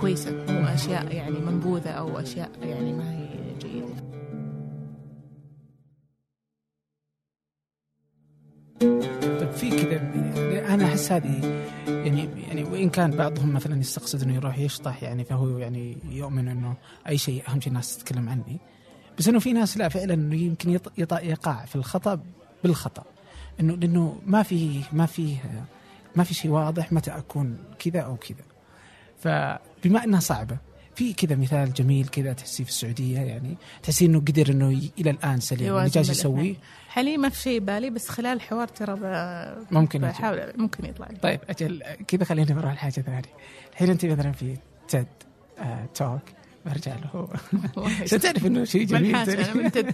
[0.00, 3.28] كويسة مو أشياء يعني منبوذة أو أشياء يعني ما هي
[3.60, 4.17] جيدة.
[8.80, 14.58] طيب في كذا أنا أحس هذه يعني يعني وإن كان بعضهم مثلا يستقصد إنه يروح
[14.58, 16.76] يشطح يعني فهو يعني يؤمن إنه
[17.08, 18.58] أي شيء أهم شيء الناس تتكلم عني
[19.18, 20.80] بس إنه في ناس لا فعلا إنه يمكن
[21.22, 22.20] يقع في الخطأ
[22.64, 23.04] بالخطأ.
[23.60, 25.36] إنه لأنه ما في ما في
[26.16, 28.44] ما في شيء واضح متى أكون كذا أو كذا.
[29.18, 30.58] فبما إنها صعبة
[30.94, 35.40] في كذا مثال جميل كذا تحسيه في السعودية يعني تحسيه إنه قدر إنه إلى الآن
[35.40, 36.54] سليم اللي جالس يسويه.
[36.88, 38.98] حاليا ما في شيء بالي بس خلال الحوار ترى
[39.70, 39.98] ممكن.
[39.98, 41.16] بحاول ممكن يطلع لي.
[41.16, 43.22] طيب أجل كذا خلينا نروح لحاجة ثانية؟
[43.72, 44.56] الحين أنت مثلا في
[44.88, 45.06] تيد
[45.58, 46.20] آه توك
[46.66, 47.28] برجع له.
[48.02, 49.12] عشان تعرف إنه شيء جميل؟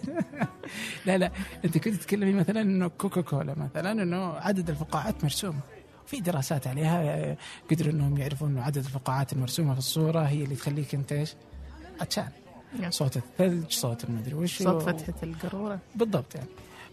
[1.06, 1.30] لا لا
[1.64, 5.60] أنت كنت تتكلمي مثلا إنه كوكا كولا مثلا إنه عدد الفقاعات مرسومة.
[6.06, 7.36] في دراسات عليها آه،
[7.70, 11.34] قدروا إنهم يعرفوا إنه عدد الفقاعات المرسومة في الصورة هي اللي تخليك أنت إيش؟
[12.00, 12.28] عطشان
[12.88, 15.78] صوت الثلج صوت المدري وش صوت فتحة القارورة.
[15.94, 16.48] بالضبط يعني.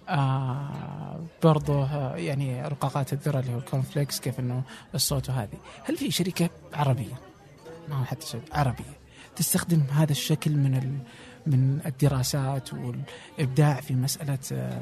[0.10, 4.64] آه برضو آه، يعني رقاقات الذرة اللي هو الكونفليكس كيف إنه
[4.96, 5.58] الصوت وهذه.
[5.84, 7.20] هل في شركة عربية؟
[7.90, 9.02] ما حتى شركة عربية.
[9.36, 11.00] تستخدم هذا الشكل من
[11.48, 14.82] من الدراسات والإبداع في مسألة آه،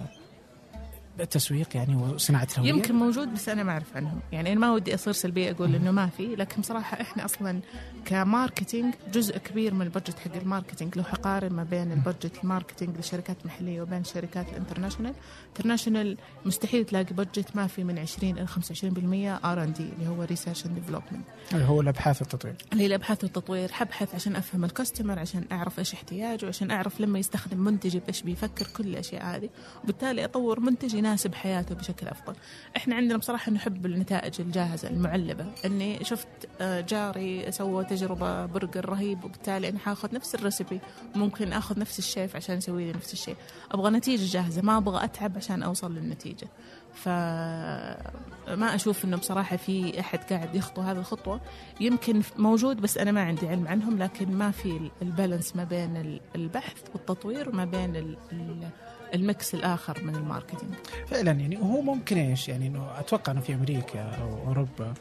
[1.24, 4.20] التسويق يعني وصناعة الهوية؟ يمكن موجود بس أنا ما أعرف عنهم.
[4.32, 7.60] يعني أنا ما ودي أصير سلبية أقول إنه ما في لكن بصراحة إحنا أصلا
[8.06, 10.98] ك marketing جزء كبير من ال budget حق ال marketing.
[10.98, 15.14] لو حقارن ما بين ال budget ال marketing للشركات المحليه وبين الشركات ال international
[15.50, 20.24] international مستحيل تلاقي budget ما في من 20 إلى 25% R and D اللي هو
[20.24, 22.56] research and development هو الأبحاث والتطوير.
[22.72, 27.02] اللي هي الأبحاث والتطوير حبحث عشان أفهم ال customer عشان أعرف إيش احتياجه عشان أعرف
[27.02, 29.50] لما يستخدم منتجي بإيش بيفكر كل الأشياء هذه.
[29.84, 32.36] وبالتالي أطور منتج يناسب حياته بشكل أفضل.
[32.78, 35.46] إحنا عندنا بصراحة نحب النتائج الجاهزة المعلبة.
[35.66, 36.28] إني شفت
[36.62, 40.80] آه، جاري سوى تجربة برجر رهيب وبالتالي أنا حاخذ نفس ال recipe
[41.16, 43.36] ممكن أخذ نفس الشيف عشان يسوي لي نفس الشيء.
[43.72, 46.48] أبغى نتيجة جاهزة ما أبغى أتعب عشان أوصل للنتيجة.
[46.94, 51.42] فما أشوف إنه بصراحة في أحد قاعد يخطو هذه الخطوة.
[51.80, 55.98] يمكن موجود بس أنا ما عندي علم عنهم لكن ما في ال balance ما بين
[55.98, 58.70] ال- البحث والتطوير وما بين ال- ال-
[59.16, 60.74] mix الآخر من ال marketing.
[61.08, 64.94] فعلا يعني وهو ممكن إيش؟ يعني إنه أتوقع إنه في أمريكا أو أوروبا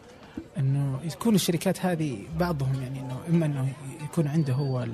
[0.59, 3.73] إنه يكون الشركات هذه بعضهم يعني إنه إما إنه
[4.05, 4.87] يكون عنده هو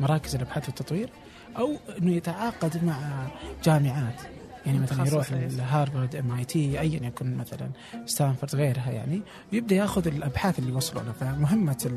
[0.00, 1.10] مراكز الأبحاث والتطوير
[1.58, 3.26] أو إنه يتعاقد مع
[3.64, 4.20] جامعات.
[4.66, 5.32] يعني مثلا يروح.
[5.32, 7.70] لهارفارد MIT ايا يكن مثلا
[8.06, 9.22] ستانفورد غيرها يعني
[9.52, 11.90] ويبدا يأخذ الأبحاث اللي وصلوا له فمهمة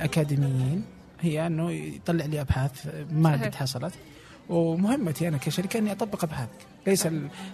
[0.00, 0.84] الأكاديميين
[1.20, 3.32] هي أنه يطلع لي أبحاث ما.
[3.32, 3.92] قد حصلت
[4.48, 6.50] ومهمتي أنا كشركة إني أطبق ابحاثك
[6.86, 7.08] ليس.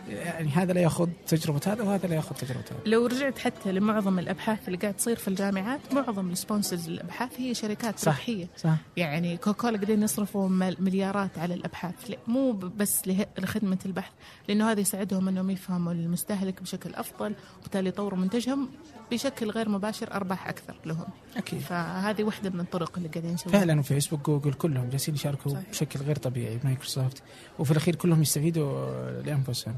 [0.08, 4.18] يعني هذا لا ياخذ تجربة هذا وهذا لا ياخذ تجربة هذا لو رجعت حتى لمعظم
[4.18, 8.08] الأبحاث اللي قاعد تصير في الجامعات معظم ال sponsors للأبحاث هي شركات صح.
[8.08, 13.02] ربحيه صح يعني كوكاكولا قاعدين يصرفوا مل- مليارات على الأبحاث لا، مو بس
[13.38, 14.12] لخدمة البحث
[14.48, 18.68] لأنه هذا يساعدهم إنهم يفهموا المستهلك بشكل أفضل وبالتالي يطوروا منتجهم
[19.14, 21.06] بشكل غير مباشر أرباح أكثر لهم.
[21.36, 21.60] أكيد.
[21.60, 23.58] فهذه واحدة من الطرق اللي قاعدين نسويها.
[23.58, 25.70] فعلا وفيسبوك جوجل كلهم جالسين يشاركوا صحيح.
[25.70, 27.22] بشكل غير طبيعي مايكروسوفت.
[27.58, 29.74] وفي الأخير كلهم يستفيدوا لأنفسهم.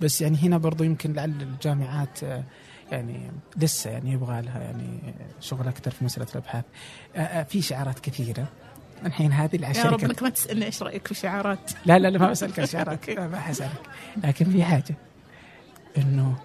[0.00, 2.44] بس يعني هنا برضو يمكن لعل الجامعات آه،
[2.92, 6.64] يعني لسه يعني يبغى لها يعني شغل أكثر في مسألة الأبحاث.
[7.16, 8.48] آه، آه، في شعارات كثيرة.
[9.06, 11.70] الحين هذه على يا رب إنك ما تسألني إيش رأيك في شعارات.
[11.86, 13.10] لا لا لا ما بسألك عن شعارات.
[13.10, 13.80] ما حسألك.
[14.24, 14.94] لكن في حاجة.
[15.98, 16.36] إنه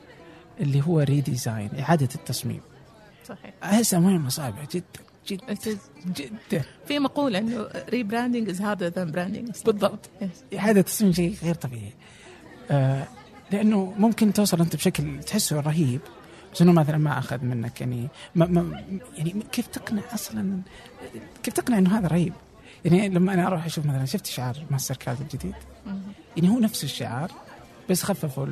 [0.60, 2.62] اللي هو redesign إعادة التصميم.
[3.28, 3.54] صحيح.
[3.64, 4.84] احسها مهمة صعبة جدا
[5.28, 5.78] جدا
[6.16, 6.64] جدا.
[6.88, 10.10] في مقولة إنه rebranding is harder than branding بالضبط.
[10.58, 11.94] إعادة تصميم شيء غير طبيعي.
[12.72, 13.08] آه
[13.52, 16.00] لأنه ممكن توصل أنت بشكل تحسه رهيب
[16.54, 18.84] بس إنه مثلا ما أخذ منك يعني ما ما
[19.18, 20.62] يعني كيف تقنع أصلا؟
[21.44, 22.34] كيف تقنع إنه هذا رهيب؟
[22.86, 25.56] يعني لما أنا أروح أشوف مثلا شفت شعار ماستر كارد الجديد؟
[26.38, 27.32] يعني هو نفس الشعار
[27.90, 28.46] بس خففوا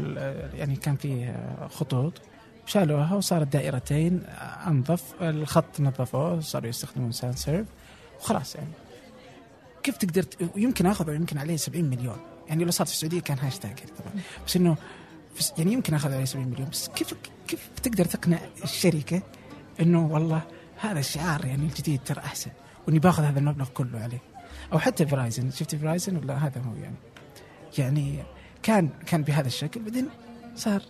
[0.54, 1.36] يعني كان فيه
[1.70, 2.22] خطوط
[2.66, 4.24] شالوها وصارت دائرتين
[4.68, 7.68] أنظف الخط نظفوه صاروا يستخدمون sans serif
[8.20, 8.72] وخلاص يعني.
[9.84, 12.18] كيف تقدر يمكن اخذه يمكن عليه 70 مليون.
[12.48, 14.24] يعني لو صار في السعودية كان هاشتاج طبعا.
[14.48, 14.78] بس إنه
[15.58, 16.70] يعني يمكن اخذ عليه 70 مليون.
[16.70, 17.14] بس كيف
[17.48, 19.22] كيف تقدر تقنع الشركة
[19.80, 20.42] إنه والله
[20.80, 22.52] هذا الشعار يعني الجديد ترى أحسن
[22.88, 24.22] وإني باخذ هذا المبلغ كله عليه؟
[24.74, 26.96] أو حتى فرايزون شفت فرايزون ولا هذا هو يعني؟
[27.78, 28.24] يعني
[28.68, 30.08] كان كان بهذا الشكل بعدين
[30.56, 30.82] صار.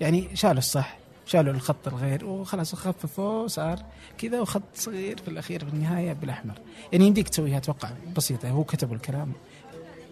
[0.00, 3.82] يعني شالوا الصح شالوا الخط الغير وخلاص خففوه صار
[4.18, 6.54] كذا وخط صغير في الأخير في النهاية بالأحمر.
[6.92, 9.32] يعني يمديك تسويها أتوقع بسيطة هو كتبوا الكلام.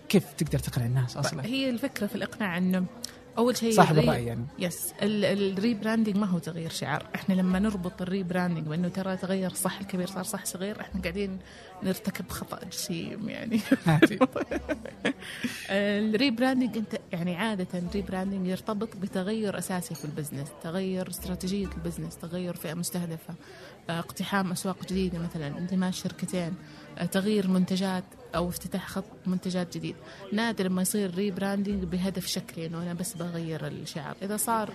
[0.09, 2.85] كيف تقدر تقنع الناس أصلا؟ هي الفكرة في الإقناع إنه
[3.39, 4.45] أول شيء صاحب الري- الرأي يعني.
[4.59, 7.07] yes ال rebranding ما هو تغيير شعار.
[7.15, 11.39] إحنا لما نربط ال rebranding بإنه ترى تغير صح الكبير صار صح صغير إحنا قاعدين
[11.83, 13.61] نرتكب خطأ جسيم يعني.
[13.87, 14.19] هاتي.
[15.71, 21.67] ال rebranding انت يعني عادة ال rebranding يرتبط بتغير أساسي في ال business تغير استراتيجية
[21.67, 23.35] ال business تغير فئة مستهدفة
[23.91, 26.55] آه، اقتحام أسواق جديدة مثلا اندماج شركتين
[26.99, 29.97] آه، تغيير منتجات أو افتتاح خط منتجات جديد.
[30.33, 34.17] نادر لما يصير rebranding بهدف شكلي إنه أنا بس بغير الشعار.
[34.23, 34.73] إذا صار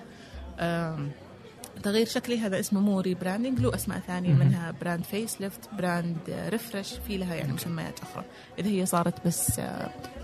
[1.83, 7.17] تغيير شكلي هذا اسمه مو rebranding له أسماء ثانية منها brand facelift brand refresh في
[7.17, 8.25] لها يعني مسميات أخرى
[8.59, 9.61] إذا هي صارت بس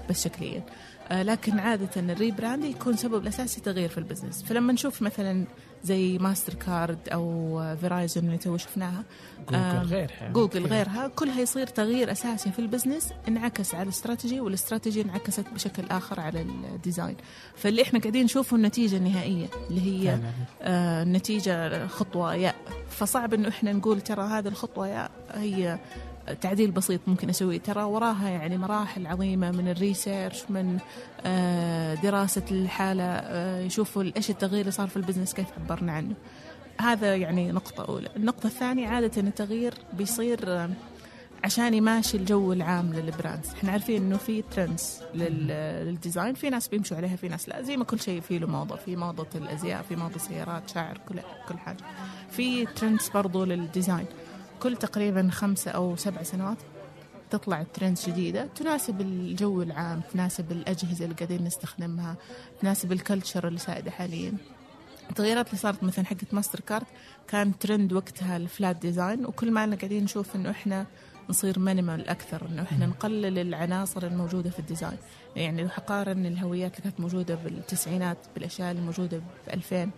[0.10, 0.64] بس شكليا.
[1.12, 4.44] آه، لكن عادة ال rebrand يكون سبب الأساسي تغيير في ال business.
[4.44, 5.46] فلما نشوف مثلا
[5.84, 9.04] زي ماستر كارد آه، فيرايزون اللي تو شفناها.
[9.50, 11.08] جوجل غيرها جوجل غيرها.
[11.16, 15.84] كلها يصير تغيير أساسي في ال business انعكس على ال strategy وال strategy انعكست بشكل
[15.92, 17.16] آخر على ال design.
[17.56, 20.20] فاللي إحنا قاعدين نشوفه النتيجة النهائية اللي هي.
[20.62, 22.56] آه النتيجة خطوة ياء.
[22.90, 25.80] فصعب إنه إحنا نقول ترى هذه الخطوة ياء هي
[26.34, 27.60] تعديل بسيط ممكن أسويه.
[27.60, 30.78] ترى وراها يعني مراحل عظيمة من ال research من
[31.26, 36.16] آه دراسة الحالة آه يشوفوا إيش التغيير اللي صار في ال business كيف عبرنا عنه.
[36.82, 38.10] هذا يعني نقطة أولى.
[38.16, 40.70] النقطة الثانية عادة التغيير بيصير آه،
[41.44, 43.50] عشان يماشي الجو العام لل brands.
[43.54, 46.34] إحنا عارفين إنه في trends لل design.
[46.34, 47.62] في ناس بيمشوا عليها في ناس لا.
[47.62, 48.76] زي ما كل شيء في له موضة.
[48.76, 51.84] في موضة الأزياء في موضة سيارات شعر كل كل حاجة.
[52.32, 54.06] في trends برضو لل design.
[54.60, 56.58] كل تقريبا خمسة أو سبع سنوات
[57.30, 62.16] تطلع trends جديدة تناسب الجو العام تناسب الأجهزة اللي قاعدين نستخدمها
[62.62, 64.34] تناسب ال culture اللي سائدة حاليا.
[65.10, 66.86] التغييرات اللي صارت مثلا حقت ماستر كارد
[67.28, 70.86] كان ترند وقتها ال flat design وكل ما أنا قاعدين نشوف إنه إحنا
[71.30, 74.98] نصير minimal أكثر إنه إحنا نقلل العناصر الموجودة في ال design
[75.36, 79.90] يعني لو حقارن الهويات اللي كانت موجودة بالتسعينات بالأشياء اللي موجوده ب 2000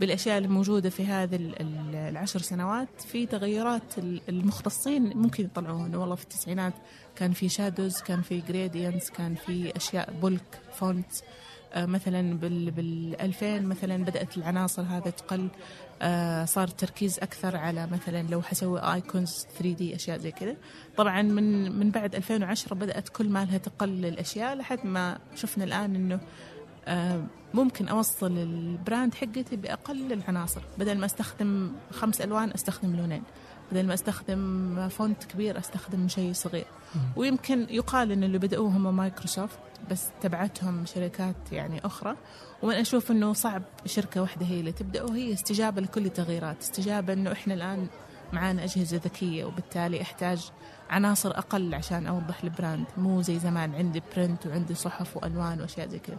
[0.00, 5.86] بالأشياء اللي موجوده في هذه ال- ال- العشر سنوات في تغيرات ال- المختصين ممكن يطلعوها.
[5.86, 6.72] إنه والله في التسعينات
[7.16, 11.06] كان في shadows كان في gradients كان في أشياء bold font
[11.74, 15.48] آه، مثلا بال بال 2000 مثلا بدأت العناصر هذا تقل.
[16.02, 20.56] آه، صار التركيز أكثر على مثلا لو حسوي icons 3D أشياء زي كذا.
[20.96, 25.94] طبعا من من بعد 2010 بدأت كل ما لها تقل الاشياء لحد ما شفنا الآن
[25.94, 26.20] إنه
[27.54, 30.60] ممكن أوصل ال brand حقتي بأقل العناصر.
[30.78, 33.22] بدل ما أستخدم خمس ألوان أستخدم لونين.
[33.72, 36.66] بدل ما أستخدم font كبير أستخدم شيء صغير.
[37.16, 39.58] ويمكن يقال إن اللي بدأوه هم مايكروسوفت
[39.90, 42.16] بس تبعتهم شركات يعني أخرى.
[42.62, 46.60] وأنا أشوف إنه صعب شركة واحدة هي اللي تبدأ وهي استجابة لكل التغييرات.
[46.60, 47.86] استجابة إنه إحنا الآن
[48.32, 50.50] معانا أجهزة ذكية وبالتالي أحتاج
[50.90, 52.86] عناصر أقل عشان أوضح ال brand.
[52.96, 56.18] مو زي زمان عندي print وعندي صحف وألوان وأشياء زي كذا.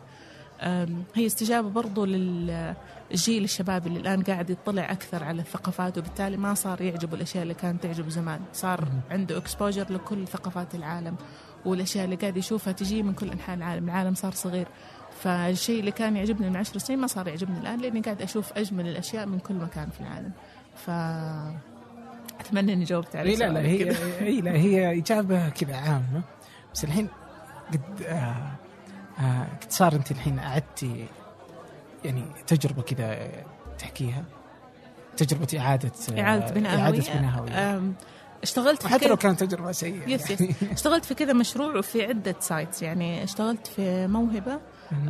[1.15, 6.81] هي استجابة برضو للجيل الشباب اللي الآن قاعد يطلع أكثر على الثقافات وبالتالي ما صار
[6.81, 8.39] يعجبه الأشياء اللي كانت تعجبه زمان.
[8.53, 11.15] صار عنده exposure لكل ثقافات العالم
[11.65, 13.85] والأشياء اللي قاعد يشوفها تجي من كل أنحاء العالم.
[13.85, 14.67] العالم صار صغير.
[15.21, 18.87] فالشيء اللي كان يعجبني من عشر سنين ما صار يعجبني الآن لأني قاعد أشوف أجمل
[18.87, 20.31] الأشياء من كل مكان في العالم.
[20.75, 20.89] ف
[22.39, 26.21] أتمنى إني جاوبت على لا لا هي هي لا هي إجابة كذا عامة.
[26.73, 27.07] بس الحين
[27.73, 28.51] قد آه
[29.61, 31.07] قد صار أنت الحين أعدتي
[32.05, 33.29] يعني تجربة كذا
[33.79, 34.23] تحكيها؟
[35.17, 37.93] تجربة إعادة إعادة بناء إعادة بناء هوية.
[38.43, 40.63] اشتغلت في حتى لو كانت تجربة سيئة yes yes.
[40.71, 44.59] اشتغلت في كذا مشروع وفي عدة sides يعني اشتغلت في موهبة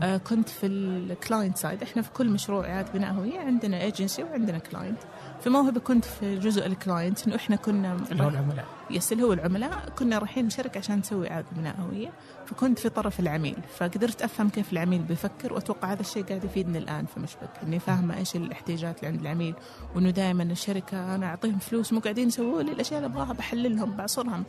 [0.04, 4.24] آه كنت في ال client side إحنا في كل مشروع إعادة بناء هوية عندنا agency
[4.24, 4.98] وعندنا client
[5.44, 8.66] في موهبة كنت في جزء ال client انه إحنا كنا اللي هو العملاء.
[8.90, 9.90] yes اللي هو العملاء.
[10.00, 12.12] كنا رايحين نشارك عشان نسوي إعادة بناء هوية.
[12.48, 17.06] فكنت في طرف العميل فقدرت أفهم كيف العميل بيفكر وأتوقع هذا الشيء قاعد يفيدني الآن
[17.06, 19.56] في مشبك إني فاهمة إيش الاحتياجات اللي عند العميل
[19.96, 24.44] وإنه دائما الشركة أنا أعطيهم فلوس مو قاعدين يسووا لي الأشياء اللي أبغاها بحللهم بعصرهم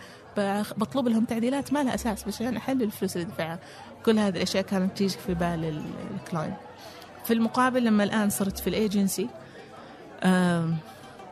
[0.77, 3.59] بطلب لهم تعديلات ما لها أساس بس عشان أحلل الفلوس اللي دفعها
[4.05, 5.83] كل هذه الأشياء كانت تيجي في بال
[6.15, 6.57] ال client
[7.25, 9.29] في المقابل لما الآن صرت في الأيجنسي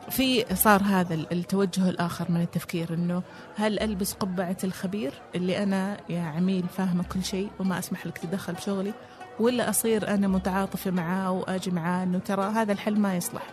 [0.09, 3.23] في صار هذا التوجه الآخر من التفكير إنه
[3.55, 8.53] هل ألبس قبعة الخبير اللي أنا يا عميل فاهمة كل شيء وما أسمح لك تتدخل
[8.53, 8.93] بشغلي
[9.39, 13.43] ولا أصير أنا متعاطفة معاه وأجي معاه إنه ترى هذا الحل ما يصلح.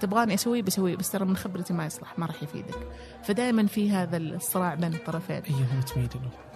[0.00, 2.88] تبغاني أسويه بسويه بس ترى من خبرتي ما يصلح ما راح يفيدك.
[3.24, 5.42] فدائما في هذا الصراع بين الطرفين.
[5.48, 6.49] أيوه تميل له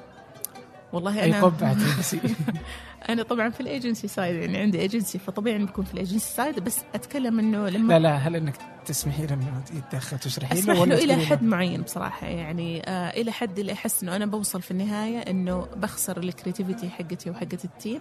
[0.94, 1.76] والله أنا قبعه
[3.08, 6.34] أنا طبعا في ال agency side يعني عندي agency فطبيعي اني بكون في ال agency
[6.34, 8.54] side بس أتكلم إنه لما لا لا هل إنك
[8.86, 12.82] تسمحي له إنه يتدخل تشرحي له له ولا إلى تقولي حد له؟ معين بصراحة يعني
[12.88, 17.30] آه إلى حد اللي أحس إنه أنا بوصل في النهاية إنه بخسر ال creativity حقتي
[17.30, 18.00] وحقت ال team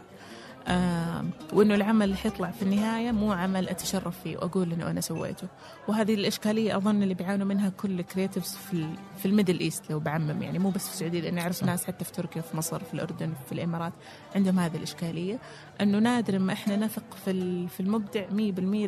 [0.67, 5.47] آه وإنه العمل اللي حيطلع في النهاية مو عمل أتشرف فيه وأقول إنه أنا سويته.
[5.87, 9.99] وهذه الإشكالية أظن اللي بيعانوا منها كل ال creatives في في ال Middle East لو
[9.99, 10.43] بعمم.
[10.43, 13.33] يعني مو بس في السعودية لأني أعرف ناس حتى في تركيا في مصر في الأردن
[13.45, 13.93] في الإمارات
[14.35, 15.39] عندهم هذه الإشكالية.
[15.81, 18.31] إنه نادر ما إحنا نثق في في المبدع 100%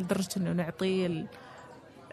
[0.02, 1.26] لدرجة إنه نعطيه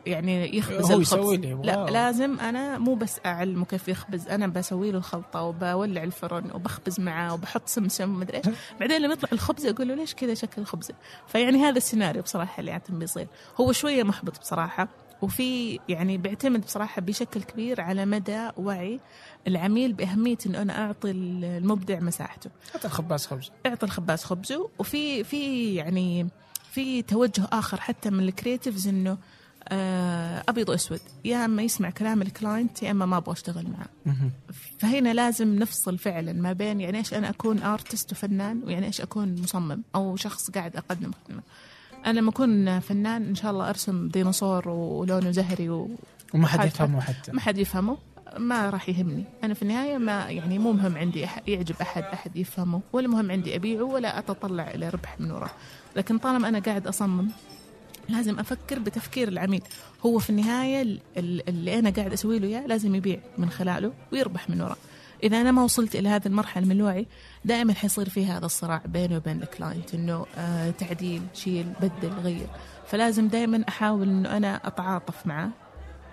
[0.05, 1.01] يعني يخبز هو الخبز.
[1.01, 1.85] يسوي اللي لا.
[1.85, 7.33] لازم أنا مو بس أعلمه كيف يخبز أنا بسوي له الخلطة وبولع الفرن وبخبز معاه
[7.33, 8.45] وبحط سمسم ومدري إيش.
[8.79, 10.93] بعدين لما يطلع الخبز أقول له ليش كذا شكل الخبزه
[11.27, 13.27] فيعني هذا السيناريو بصراحة اللي عاده بيصير
[13.61, 14.87] هو شوية محبط بصراحة
[15.21, 18.99] وفي يعني بيعتمد بصراحة بشكل كبير على مدى وعي
[19.47, 22.49] العميل بأهمية إنه أنا أعطي المبدع مساحته.
[22.73, 23.51] حتى الخباز خبز.
[23.65, 26.27] أعطي الخباز خبزه وفي في يعني
[26.71, 29.17] في توجه آخر حتى من ال creatives إنه
[30.49, 30.99] أبيض وأسود.
[31.25, 34.15] يا أما يسمع كلام ال client يا أما ما أبغى أشتغل معاه
[34.79, 39.41] فهنا لازم نفصل فعلا ما بين يعني إيش أنا أكون ارتست وفنان ويعني إيش أكون
[39.41, 41.11] مصمم أو شخص قاعد أقدم.
[41.27, 41.41] خدمه
[42.05, 45.89] أنا لما أكون فنان إن شاء الله أرسم ديناصور ولونه زهري و...
[46.33, 47.31] وما حد يفهمه حتى.
[47.31, 47.97] ما حد يفهمه.
[48.37, 49.23] ما راح يهمني.
[49.43, 53.31] أنا في النهاية ما يعني مو مهم عندي أح- يعجب أحد أحد يفهمه ولا مهم
[53.31, 55.49] عندي أبيعه ولا أتطلع إلى ربح من وراه.
[55.95, 57.27] لكن طالما أنا قاعد أصمم
[58.09, 59.61] لازم أفكر بتفكير العميل
[60.05, 63.93] هو في النهاية ال- ال- اللي أنا قاعد أسوي له إياه لازم يبيع من خلاله
[64.13, 64.75] ويربح من وراه.
[65.23, 67.05] إذا أنا ما وصلت إلى هذه المرحلة من الوعي
[67.45, 72.47] دائما حيصير في هذا الصراع بيني وبين الكلاينت إنه آه تعديل شيل بدل غير.
[72.87, 75.49] فلازم دائما أحاول إنه أنا أتعاطف معاه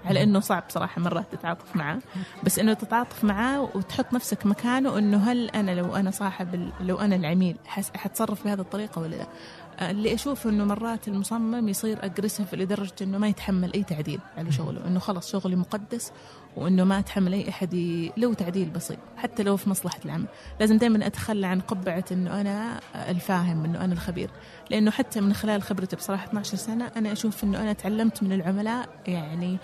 [0.04, 1.98] على إنه صعب صراحة مرات تتعاطف معاه
[2.44, 7.16] بس إنه تتعاطف معاه وتحط نفسك مكانه إنه هل أنا لو أنا صاحب لو أنا
[7.16, 9.26] العميل حتصرف بهذه الطريقة ولا لا.
[9.80, 14.86] اللي أشوف إنه مرات المصمم يصير اجريسيف لدرجة إنه ما يتحمل أي تعديل على شغله.
[14.86, 16.12] إنه خلاص شغلي مقدس
[16.56, 18.12] وإنه ما أتحمل أي أحد ي...
[18.16, 20.26] لو تعديل بسيط حتى لو في مصلحة العمل.
[20.60, 24.30] لازم دائما أتخلى عن قبعة إنه أنا الفاهم إنه أنا الخبير.
[24.70, 28.88] لأنه حتى من خلال خبرتي بصراحة 12 سنة أنا أشوف إنه أنا تعلمت من العملاء
[29.06, 29.58] يعني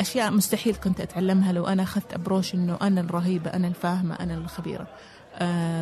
[0.00, 4.86] أشياء مستحيل كنت أتعلمها لو أنا أخذت ابروش إنه أنا الرهيبة أنا الفاهمة أنا الخبيرة.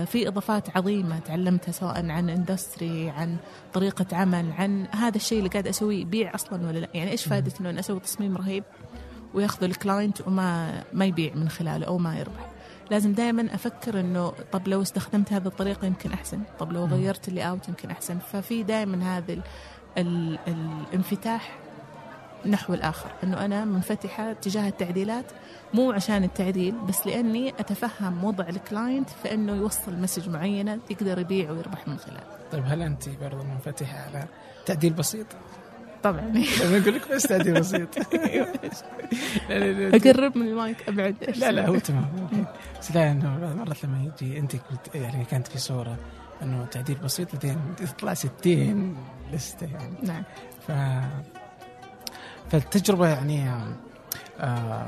[0.05, 3.37] في إضافات عظيمة تعلمتها سواء عن industry عن
[3.73, 7.53] طريقة عمل عن هذا الشيء اللي قاعد أسويه يبيع أصلا ولا لا؟ يعني إيش فائده
[7.61, 8.65] انه أنا أسوي تصميم رهيب
[9.35, 12.51] وياخذوا ال client وما ما يبيع من خلاله أو ما يربح؟
[12.91, 17.49] لازم دائما أفكر إنه طب لو استخدمت هذه الطريقة يمكن أحسن طب لو غيرت ال
[17.49, 18.19] layout يمكن أحسن.
[18.19, 19.43] ففي دائما هذا ال-
[19.99, 21.59] ال- الانفتاح
[22.47, 25.25] نحو الآخر أنه أنا منفتحة تجاه التعديلات
[25.75, 31.19] مو عشان التعديل بس لأني أتفهم وضع ال client في أنه يوصل message معينة يقدر
[31.19, 34.25] يبيع ويربح من خلالها طيب هل أنت برضه منفتحة على
[34.67, 35.27] تعديل بسيط؟
[36.03, 36.21] طبعا.
[36.65, 37.89] أنا أقول لك بس تعديل بسيط.
[39.95, 41.17] أقرب من المايك أبعد.
[41.37, 42.07] لا لا هو تمام
[42.81, 44.55] بس لا إنه مرات لما يجي انت
[44.95, 45.97] يعني كانت في صورة
[46.43, 48.97] إنه تعديل بسيط بعدين تطلع 60
[49.33, 49.95] لستة يعني.
[50.03, 50.23] نعم.
[50.67, 50.71] ف
[52.61, 53.51] فالتجربه يعني
[54.41, 54.85] آه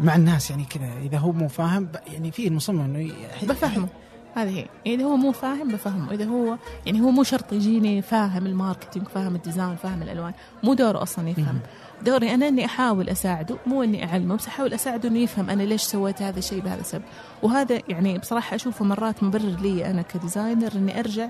[0.00, 0.92] مع الناس يعني كذا.
[1.02, 3.88] إذا هو مو فاهم يعني في المصمم إنه ي- بفهمه.
[4.34, 4.66] هذه هي.
[4.86, 6.12] إذا هو مو فاهم بفهمه.
[6.12, 6.56] إذا هو
[6.86, 10.32] يعني هو مو شرط يجيني فاهم ال marketing فاهم ال design فاهم الألوان.
[10.62, 11.58] مو دوره أصلا يفهم.
[12.04, 15.82] دوري أنا إني أحاول أساعده مو إني أعلمه بس أحاول أساعده إنه يفهم أنا ليش
[15.82, 17.02] سويت هذا الشيء بهذا السبب.
[17.42, 21.28] وهذا يعني بصراحة أشوفه مرات مبرر لي أنا ك designer إني أرجع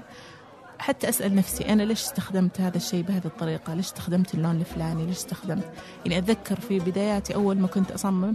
[0.78, 5.16] حتى أسأل نفسي أنا ليش استخدمت هذا الشيء بهذه الطريقة؟ ليش استخدمت اللون الفلاني؟ ليش
[5.16, 5.72] استخدمت؟
[6.06, 8.34] يعني أتذكر في بداياتي أول ما كنت أصمم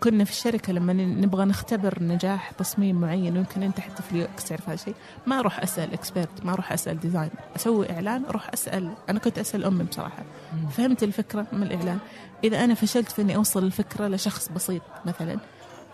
[0.00, 4.44] كنا في الشركة لما نبغى نختبر نجاح تصميم معين ويمكن أنت حتى في ال UX
[4.44, 4.94] تعرف هذا الشيء
[5.26, 8.94] ما أروح أسأل expert ما أروح أسأل designer أسوي إعلان أروح أسأل.
[9.08, 10.24] أنا كنت أسأل أمي بصراحة.
[10.70, 11.98] فهمت الفكرة من الإعلان.
[12.44, 15.38] إذا أنا فشلت في إني أوصل الفكرة لشخص بسيط مثلا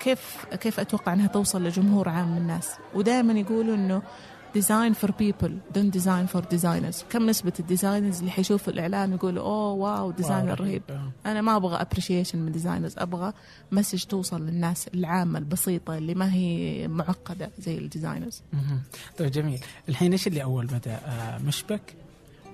[0.01, 4.03] كيف كيف أتوقع أنها توصل لجمهور عام من الناس؟ ودائما يقولوا إنه
[4.57, 9.45] design for people don't design for designers كم نسبة ال designers اللي حيشوفوا الإعلان يقولوا
[9.45, 11.13] oh wow designer رهيب آه.
[11.27, 13.33] أنا ما أبغى appreciation من designers أبغى
[13.73, 18.43] message توصل للناس العامة البسيطة اللي ما هي معقدة زي ال designers.
[19.19, 21.95] طيب جميل الحين إيش اللي أول بدا آه مشبك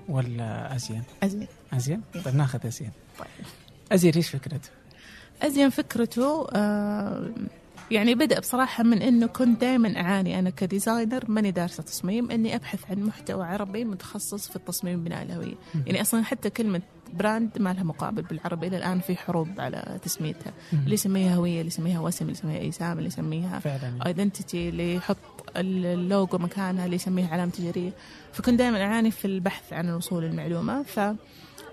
[0.09, 3.27] ولا أزين؟ أزين أزين؟ طيب ناخذ أزين طيب
[3.91, 4.69] أزين إيش فكرته؟
[5.41, 7.31] أزين فكرته آه
[7.93, 12.55] يعني بدأ بصراحة من إنه كنت دائما أعاني أنا ك designer ماني دارسة تصميم إني
[12.55, 15.55] أبحث عن محتوى عربي متخصص في التصميم بناء الهوية.
[15.85, 16.81] يعني أصلا حتى كلمة
[17.13, 20.53] brand ما لها مقابل بالعربي إلى الآن في حروب على تسميتها.
[20.73, 23.61] اللي يسميها هوية اللي يسميها وسم اللي يسميها إيسام اللي يسميها
[24.05, 25.17] identity اللي يحط
[25.57, 27.91] اللوجو مكانها اللي يسميها علامة تجارية.
[28.31, 30.83] فكنت دائما أعاني في البحث عن الوصول للمعلومة.
[30.83, 30.99] ف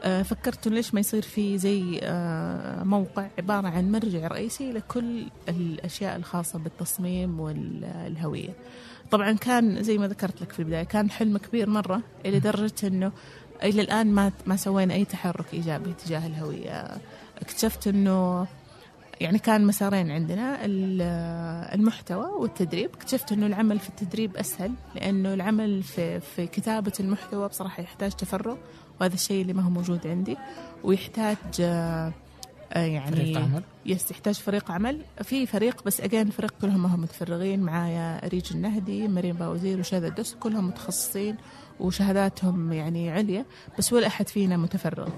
[0.05, 6.17] فكرت إنه ليش ما يصير في زي آه، موقع عبارة عن مرجع رئيسي لكل الأشياء
[6.17, 8.51] الخاصة بالتصميم والهوية.
[9.11, 13.13] طبعا كان زي ما ذكرت لك في البداية كان حلم كبير مرة إلى درجة أنه
[13.63, 16.85] إلى الآن ما ما سوينا أي تحرك إيجابي تجاه الهوية.
[17.43, 18.47] اكتشفت أنه
[19.21, 21.03] يعني كان مسارين عندنا ال-
[21.81, 22.91] المحتوى والتدريب.
[22.95, 28.57] اكتشفت إنه العمل في التدريب أسهل لأنه العمل في في كتابة المحتوى بصراحة يحتاج تفرغ.
[29.01, 30.37] وهذا الشيء اللي ما هو موجود عندي.
[30.85, 32.13] ويحتاج آه،
[32.73, 35.05] آه، يعني فريق عمل؟ yes يحتاج فريق عمل.
[35.23, 37.61] في فريق بس again الفريق كلهم هم متفرغين.
[37.61, 41.37] معايا ريج النهدي مريم باوزير وشاذة الدس كلهم متخصصين
[41.81, 43.45] وشهاداتهم يعني عليا
[43.79, 45.09] بس ولا أحد فينا متفرغ.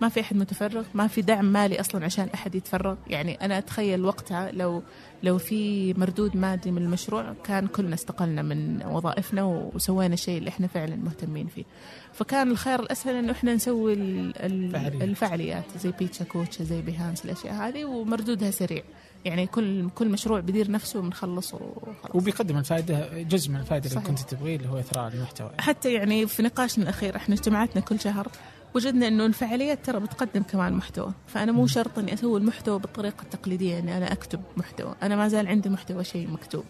[0.00, 2.96] فما في أحد متفرغ ما في دعم مالي أصلا عشان أحد يتفرغ.
[3.06, 4.82] يعني أنا أتخيل وقتها لو
[5.22, 10.66] لو في مردود مادي من المشروع كان كلنا استقلنا من وظائفنا وسوينا الشيء اللي إحنا
[10.66, 11.64] فعلا مهتمين فيه.
[12.12, 15.02] فكان الخيار الأسهل إنه إحنا نسوي ال- ال- فعاليات.
[15.02, 15.64] الفعاليات.
[15.78, 18.82] زي بيتشا كوتشا زي بيهانس الأشياء هذه ومردودها سريع.
[19.24, 22.14] يعني كل كل مشروع بيدير نفسه وبنخلصه وخلاص.
[22.14, 24.06] وبيقدم الفائدة جزء من الفائدة اللي صحيح.
[24.08, 28.28] كنت تبغيه اللي هو إثراء المحتوى حتى يعني في نقاشنا الأخير إحنا اجتماعاتنا كل شهر
[28.74, 31.12] وجدنا إنه الفعاليات ترى بتقدم كمان محتوى.
[31.26, 34.94] فأنا مو شرط إني أسوي المحتوى بالطريقة التقليدية إني أنا أكتب محتوى.
[35.02, 36.64] أنا ما زال عندي محتوى شيء مكتوب.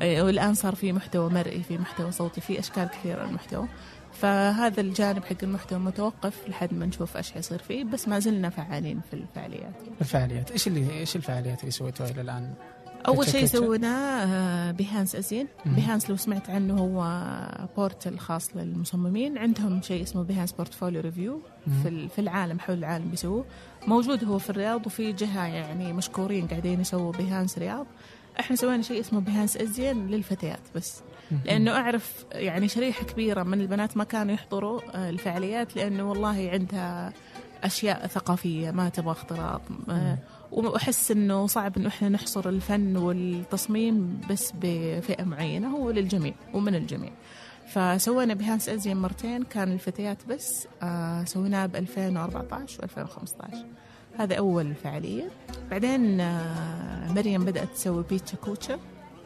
[0.00, 3.68] أي- والآن صار في محتوى مرئي في محتوى صوتي في أشكال كثيرة للمحتوى.
[4.12, 9.00] فهذا الجانب حق المحتوى متوقف لحد ما نشوف إيش حيصير فيه بس ما زلنا فعالين
[9.10, 9.74] في الفعاليات.
[10.00, 10.50] الفعاليات.
[10.50, 12.54] إيش اللي إيش الفعاليات اللي سويتوها إلى الآن؟
[13.06, 15.46] أول شيء؟ سويناه Behance ازين.
[15.66, 17.22] Behance لو سمعت عنه هو
[17.76, 21.40] portal خاص للمصممين عندهم شيء اسمه Behance portfolio review.
[21.82, 23.44] في في العالم حول العالم بيسووه
[23.86, 27.86] موجود هو في الرياض وفي جهة يعني مشكورين قاعدين يسووا Behance رياض
[28.40, 31.02] إحنا سوينا شيء اسمه Behance ازين للفتيات بس.
[31.44, 37.12] لأنه أعرف يعني شريحة كبيرة من البنات ما كانوا يحضروا آه، الفعاليات لأنه والله عندها
[37.64, 40.18] أشياء ثقافية ما تبغى اختلاط آه،
[40.52, 47.10] وأحس إنه صعب إنه إحنا نحصر الفن والتصميم بس بفئة معينة هو للجميع ومن الجميع.
[47.68, 53.64] فسوينا بهانس ازين مرتين كان الفتيات بس آه سويناه ب 2014 و 2015
[54.18, 55.30] هذا أول فعاليه
[55.70, 58.78] بعدين آه مريم بدأت تسوي بيتشا كوتشا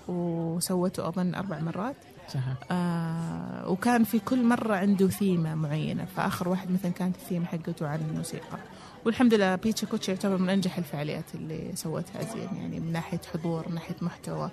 [0.08, 1.96] وسوته أظن أربع مرات.
[2.28, 6.04] صح آه وكان في كل مرة عنده ثيمة معينة.
[6.04, 8.58] فآخر واحد مثلا كانت الثيمة حقته عن الموسيقى.
[9.04, 13.68] والحمد لله بيتشا كوتش يعتبر من أنجح الفعاليات اللي سوتها زين يعني من ناحية حضور
[13.68, 14.50] من ناحية محتوى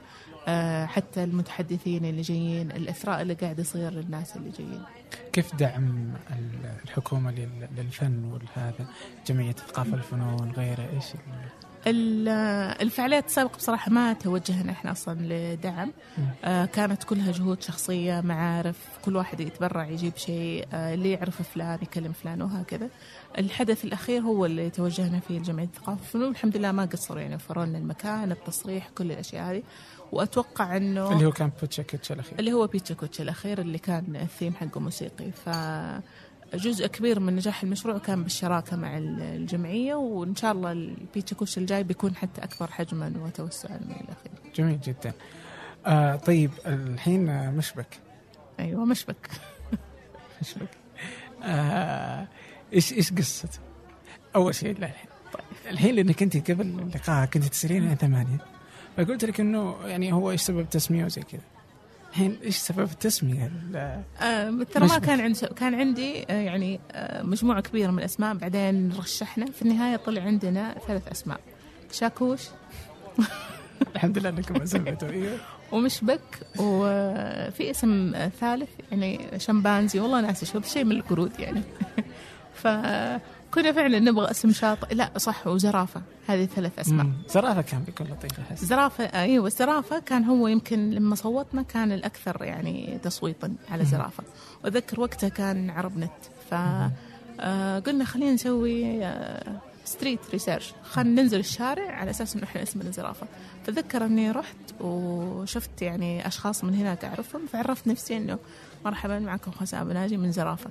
[0.48, 4.84] آه، حتى المتحدثين اللي جايين الإثراء اللي قاعد يصير للناس اللي جايين.
[5.34, 6.14] كيف دعم
[6.84, 7.32] الحكومة
[7.78, 8.86] للفن والهذا
[9.28, 11.06] جمعية ثقافة الفنون غيره؟ إيش
[11.88, 15.92] الفعاليات السابقة بصراحة ما توجهنا إحنا أصلا لدعم.
[16.46, 21.80] آه كانت كلها جهود شخصية معارف كل واحد يتبرع يجيب شيء آه اللي يعرف فلان
[21.82, 22.90] يكلم فلان وهكذا.
[23.38, 26.00] الحدث الأخير هو اللي توجهنا فيه لجمعية الثقافة.
[26.02, 29.64] والفنون الحمد لله ما قصروا يعني وفروا لنا المكان التصريح كل الأشياء هذه.
[30.12, 32.40] وأتوقع أنه اللي هو كان PechaKucha الأخير.
[32.40, 35.32] اللي هو PechaKucha الأخير اللي كان الثيم حقه موسيقي.
[35.32, 35.50] ف
[36.54, 41.84] جزء كبير من نجاح المشروع كان بالشراكة مع الجمعية وإن شاء الله ال PechaKucha الجاي
[41.84, 44.54] بيكون حتى أكبر حجما وتوسعا من الأخير.
[44.56, 45.14] جميل جدا.
[45.86, 48.00] آه طيب الحين مشبك.
[48.60, 49.30] أيوة مشبك.
[50.42, 50.70] مشبك.
[51.44, 52.28] آه
[52.74, 53.60] إيش إيش قصته؟
[54.36, 55.10] أول شيء لا الحين.
[55.34, 55.72] طيب.
[55.72, 58.38] الحين لأنك أنت قبل اللقاء كنت تسألين عن ثمانية
[58.98, 61.42] فقلت لك إنه يعني هو إيش سبب تسمية وزي كذا.
[62.10, 63.52] الحين إيش سبب التسميه؟
[64.22, 68.34] آه ترى ما كان عندي كان عندي آه يعني آه مجموعة كبيرة من الأسماء.
[68.34, 69.46] بعدين رشحنا.
[69.52, 71.40] في النهاية طلع عندنا ثلاث أسماء.
[71.92, 72.42] شاكوش.
[73.96, 75.38] الحمد لله إنكم سميتوا إيوه.
[75.72, 76.22] ومشبك.
[76.60, 80.00] وفي اسم ثالث يعني شمبانزي.
[80.00, 81.62] والله ناسي شو شيء من القرود يعني.
[82.64, 82.68] ف
[83.54, 84.94] كنا فعلا نبغى اسم شاطح.
[84.96, 86.02] لا صح وزرافة.
[86.28, 87.08] هذه ثلاث أسماء.
[87.30, 88.66] زرافة كان بيكون لطيف أحس.
[88.66, 94.24] زرافة أيوة الزرافة كان هو يمكن لما صوتنا كان الأكثر يعني تصويتا على زرافة.
[94.64, 96.12] وأذكر وقتها كان ArabNet
[96.50, 96.54] ف
[97.40, 102.92] آه قلنا خلينا نسوي آه street research خلينا ننزل الشارع على أساس إنه إحنا اسمنا
[102.92, 103.28] زرافة.
[103.66, 108.40] فذكر إني رحت وشفت يعني أشخاص من هناك أعرفهم فعرفت نفسي إنه
[108.86, 110.70] مرحبا معكم خسام بناجي من زرافة.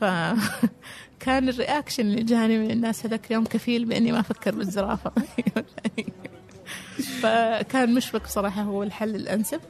[0.00, 5.12] فكان الرياكشن اللي جاني من الناس هذاك اليوم كفيل بإني ما أفكر بالزرافة.
[7.22, 9.60] فكان مشفق بصراحه هو الحل الأنسب.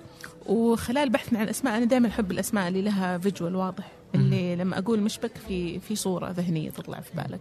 [0.46, 3.84] وخلال بحثنا عن اسماء أنا دائما أحب الأسماء اللي لها فيجوال واضح.
[4.14, 7.40] اللي لما أقول مشبك في في صورة ذهنية تطلع في بالك.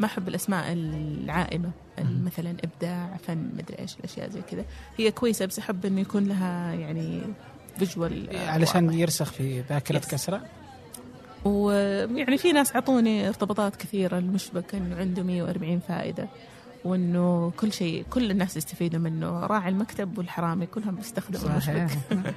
[0.00, 4.64] ما أحب الأسماء العائمة مثلا إبداع فن مدري إيش الأشياء زي كذا.
[4.96, 7.20] هي كويسة بس أحب إنه يكون لها يعني
[7.78, 8.96] visual علشان واضح.
[8.96, 10.42] يرسخ في ذاكره كسرة.
[11.44, 16.28] ويعني في ناس أعطوني ارتباطات كثيرة المشبك إنه عنده 140 فائدة
[16.84, 21.98] وإنه كل شيء كل الناس يستفيدوا منه راعي المكتب والحرامي كلهم بيستخدموا المشبك.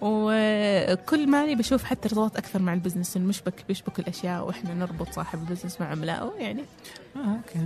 [0.00, 5.38] وكل ماني بشوف حتى ارتباط أكثر مع ال business المشبك بيشبك الأشياء وإحنا نربط صاحب
[5.38, 6.64] ال business مع عملائه يعني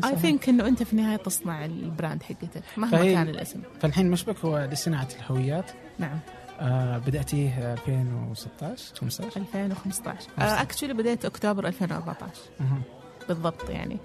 [0.05, 3.61] I think إنه أنت في النهاية تصنع ال brand حقتك مهما كان الاسم.
[3.81, 5.71] فالحين مشبك هو لصناعة الهويات.
[5.99, 6.19] نعم.
[6.61, 12.31] آه بدأتيه 2016 15 2015 actually بديت أكتوبر 2014
[13.29, 13.99] بالضبط يعني.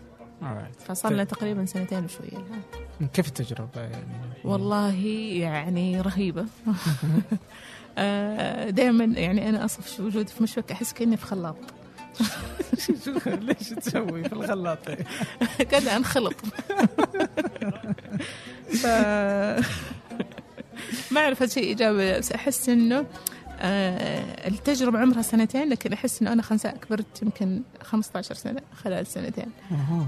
[0.87, 3.07] فصار لنا تقريبا سنتين وشوية الآن.
[3.13, 4.05] كيف التجربة يعني؟
[4.43, 6.45] والله يعني رهيبة.
[7.97, 11.55] آه، دائما يعني أنا أصف وجودي في مشبك أحس كأني في خلاط.
[13.27, 14.79] ليش تسوي في الخلاط؟
[15.95, 16.35] أنخلط.
[18.69, 18.85] ف...
[21.11, 23.05] ما أعرف هذا شيء إيجابي بس أحس إنه
[23.59, 29.45] آه التجربة عمرها سنتين لكن أحس إنه أنا خنساء كبرت يمكن 15 سنة خلال سنتين.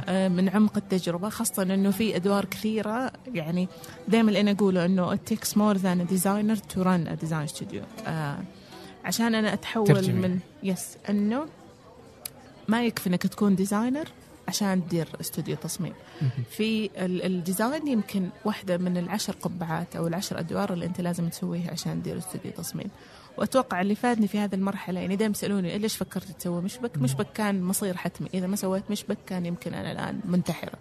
[0.09, 3.67] آه من عمق التجربة خاصة إنه في أدوار كثيرة يعني
[4.07, 7.55] دائما اللي أنا أقوله إنه it takes more than a designer to run a design
[7.57, 8.07] studio.
[8.07, 8.37] آه
[9.05, 10.27] عشان أنا أتحول ترجمي.
[10.27, 11.45] من yes إنه
[12.67, 14.07] ما يكفي إنك تكون designer
[14.47, 15.93] عشان تدير استوديو تصميم
[16.49, 21.71] في ال design يمكن واحدة من العشر قبعات أو العشر أدوار اللي أنت لازم تسويها
[21.71, 22.89] عشان تدير استوديو تصميم
[23.37, 27.63] وأتوقع اللي فادني في هذه المرحلة يعني دائما يسألوني ليش فكرت تسوي مشبك؟ مشبك كان
[27.63, 30.73] مصير حتمي، إذا ما سويت مشبك كان يمكن أنا الآن منتحرة.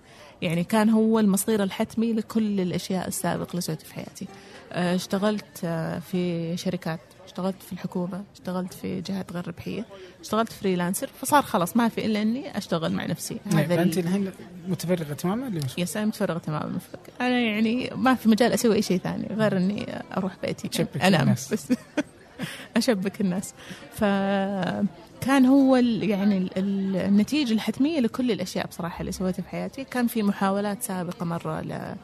[0.42, 4.26] يعني كان هو المصير الحتمي لكل الأشياء السابقة اللي سويتها في حياتي.
[4.74, 9.84] آه، اشتغلت آه، في شركات اشتغلت في الحكومة اشتغلت في جهات غير ربحية
[10.20, 13.36] اشتغلت freelancer فصار خلاص ما في إلا أني أشتغل مع نفسي.
[13.52, 14.30] هذا أنت الحين
[14.68, 16.78] متفرغة تماما yes أنا متفرغة تماما
[17.20, 20.86] أنا يعني ما في مجال أسوي أي شيء ثاني غير أني أروح بيتي.
[21.02, 21.72] أنام بس.
[22.76, 23.54] أشبك الناس.
[23.94, 29.84] فكان هو يعني النتيجة الحتمية لكل الأشياء بصراحة اللي سويتها في حياتي.
[29.84, 31.94] كان في محاولات سابقة مرة ل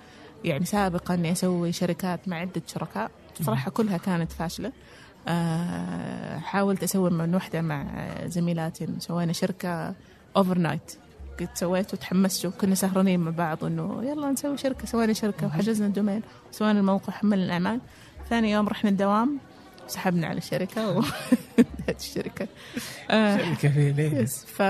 [0.45, 3.11] يعني سابقا إني أسوي شركات مع عدة شركاء.
[3.43, 4.73] صراحة كلها كانت فاشلة.
[5.29, 7.87] آه، حاولت أسوي من وحدة مع
[8.27, 8.89] زميلاتي.
[8.99, 9.95] سوينا شركة
[10.37, 10.93] overnight
[11.41, 14.87] قد سويت وتحمست وكنا سهرانين مع بعض إنه يلا نسوي شركة.
[14.87, 16.23] سوينا شركة وحجزنا ال domain.
[16.53, 17.81] وسوينا الموقع وحملنا الاعمال
[18.31, 19.39] ثاني يوم رحنا الدوام
[19.89, 22.49] سحبنا على الشركة وانتهت الشركة.
[23.11, 24.63] آه، شركة في ليه ف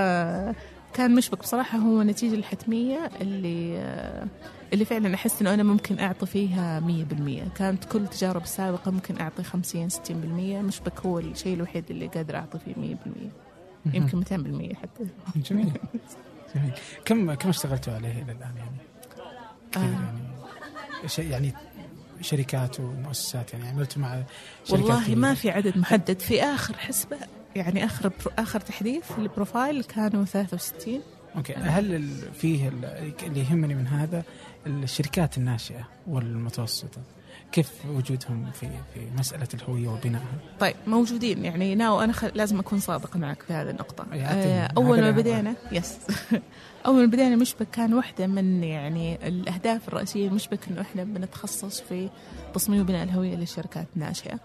[0.93, 4.27] كان مشبك بصراحة هو النتيجة الحتمية اللي آه،
[4.73, 7.43] اللي فعلا أحس إنه أنا ممكن أعطي فيها مية بالمية.
[7.55, 10.61] كانت كل التجارب السابقة ممكن أعطي خمسين ستين بالمية.
[10.61, 13.31] مشبك هو الشيء الوحيد اللي قادر أعطي فيه مية بالمية.
[13.85, 15.03] يمكن 200 بالمية حتى.
[15.35, 15.71] جميل.
[16.55, 16.71] جميل.
[17.05, 18.77] كم كم اشتغلتوا عليه إلى الآن يعني؟
[19.71, 21.31] كثير آه.
[21.31, 21.53] يعني يعني
[22.21, 24.23] شركات ومؤسسات يعني عملتوا مع
[24.63, 25.15] شركات والله.
[25.15, 26.19] ما في عدد محدد.
[26.19, 27.17] في آخر حسبة
[27.55, 31.01] يعني برو- آخر تحديث ال profile كانوا 63
[31.35, 31.53] okay.
[31.53, 34.23] هل فيه ال- اللي يهمني من هذا
[34.67, 37.01] الشركات الناشئة والمتوسطة؟
[37.51, 40.25] كيف وجودهم في في مسألة الهوية وبنائها؟
[40.59, 41.45] طيب موجودين.
[41.45, 42.23] يعني now أنا خ...
[42.25, 44.05] لازم أكون صادقه معك في هذه النقطة.
[44.13, 45.97] آه أول ما بدينا yes
[46.85, 52.09] أول ما بدينا مشبك كان واحدة من يعني الأهداف الرئيسية لمشبك إنه إحنا بنتخصص في
[52.53, 54.39] تصميم وبناء الهوية للشركات الناشئه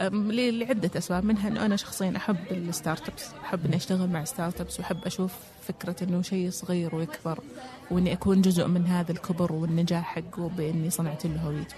[0.00, 5.04] لعدة أسباب منها أنه أنا شخصيا أحب ال startups أحب أني أشتغل مع startups وأحب
[5.06, 5.32] أشوف
[5.62, 7.38] فكرة أنه شيء صغير ويكبر
[7.90, 11.76] وأني أكون جزء من هذا الكبر والنجاح حقه بإني صنعت له هويته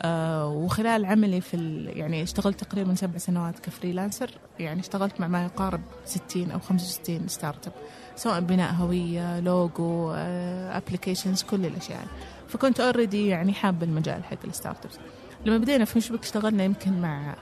[0.00, 1.84] آه وخلال عملي في.
[1.94, 7.28] يعني اشتغلت تقريبا سبع سنوات ك freelancer يعني اشتغلت مع ما يقارب 60 أو 65
[7.28, 7.72] startup
[8.16, 12.06] سواء بناء هوية logo applications كل الأشياء.
[12.48, 14.98] فكنت already يعني حابة المجال حق ال startups
[15.46, 17.36] لما بدينا في مشبك اشتغلنا يمكن مع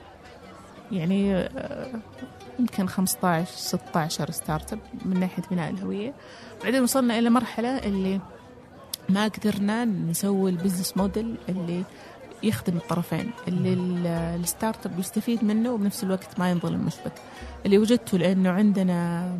[0.94, 1.88] يعني آه،
[2.58, 6.14] يمكن 15 16 startup من ناحية بناء الهوية.
[6.64, 8.20] بعدين وصلنا إلى مرحلة اللي
[9.08, 11.82] ما قدرنا نسوي ال business model اللي
[12.42, 14.06] يخدم الطرفين اللي ال-
[14.40, 17.12] ال startup يستفيد منه وبنفس الوقت ما ينظلم مشبك
[17.66, 19.30] اللي وجدته لأنه عندنا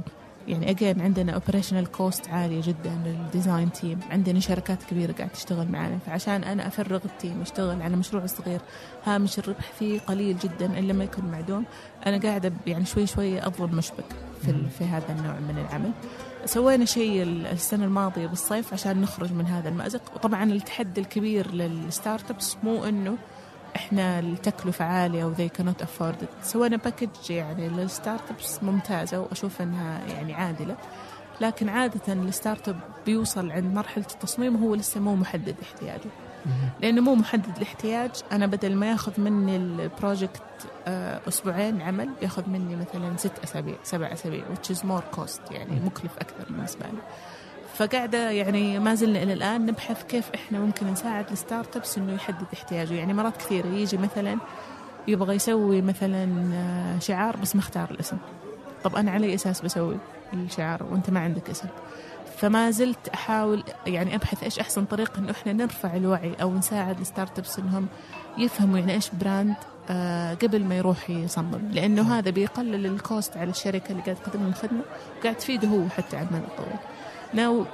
[0.48, 5.68] يعني again عندنا operational cost عاليه جدا لل design team عندنا شركات كبيرة قاعدة تشتغل
[5.68, 5.98] معنا.
[6.06, 8.60] فعشان أنا أفرغ ال team يشتغل على مشروع صغير
[9.04, 11.64] هامش الربح فيه قليل جدا ان لم يكن معدوم.
[12.06, 14.04] أنا قاعدة يعني شوي شوي أظلم مشبك
[14.42, 15.90] في في هذا النوع من العمل.
[16.44, 20.02] سوينا شيء ال- السنة الماضية بالصيف عشان نخرج من هذا المأزق.
[20.14, 23.16] وطبعا التحدي الكبير لل startups مو إنه
[23.76, 26.44] إحنا التكلفة عالية و they cannot afford it.
[26.44, 30.76] سوينا package يعني لل startups ممتازة وأشوف إنها يعني عادلة.
[31.40, 32.76] لكن عادة ال startup
[33.06, 36.10] بيوصل عند مرحلة التصميم وهو لسه مو محدد احتياجه.
[36.80, 40.42] لأنه مو محدد الاحتياج أنا بدل ما يأخذ مني ال project
[40.86, 45.80] آه، أسبوعين عمل بياخذ مني مثلا ست أسابيع سبع أسابيع which is more cost يعني
[45.80, 46.98] مكلف أكثر بالنسبة لي.
[47.74, 52.46] فقاعدة يعني ما زلنا إلى الآن نبحث كيف إحنا ممكن نساعد ال startups إنه يحدد
[52.54, 52.94] احتياجه.
[52.94, 54.38] يعني مرات كثيره يجي مثلا
[55.08, 58.16] يبغى يسوي مثلا آه، شعار بس ما اختار الاسم.
[58.84, 59.96] طب أنا على أساس بسوي
[60.32, 61.68] الشعار وأنت ما عندك اسم؟
[62.36, 67.38] فما زلت أحاول يعني أبحث إيش أحسن طريقة إنه إحنا نرفع الوعي أو نساعد ال
[67.38, 67.86] startups إنهم
[68.38, 69.54] يفهموا يعني إيش brand
[69.90, 71.68] آه قبل ما يروح يصمم.
[71.72, 74.82] لأنه هذا بيقلل ال cost على الشركة اللي قاعد تقدم الخدمة
[75.18, 76.78] وقاعد تفيده هو حتى على المدى الطويل.
[77.34, 77.64] now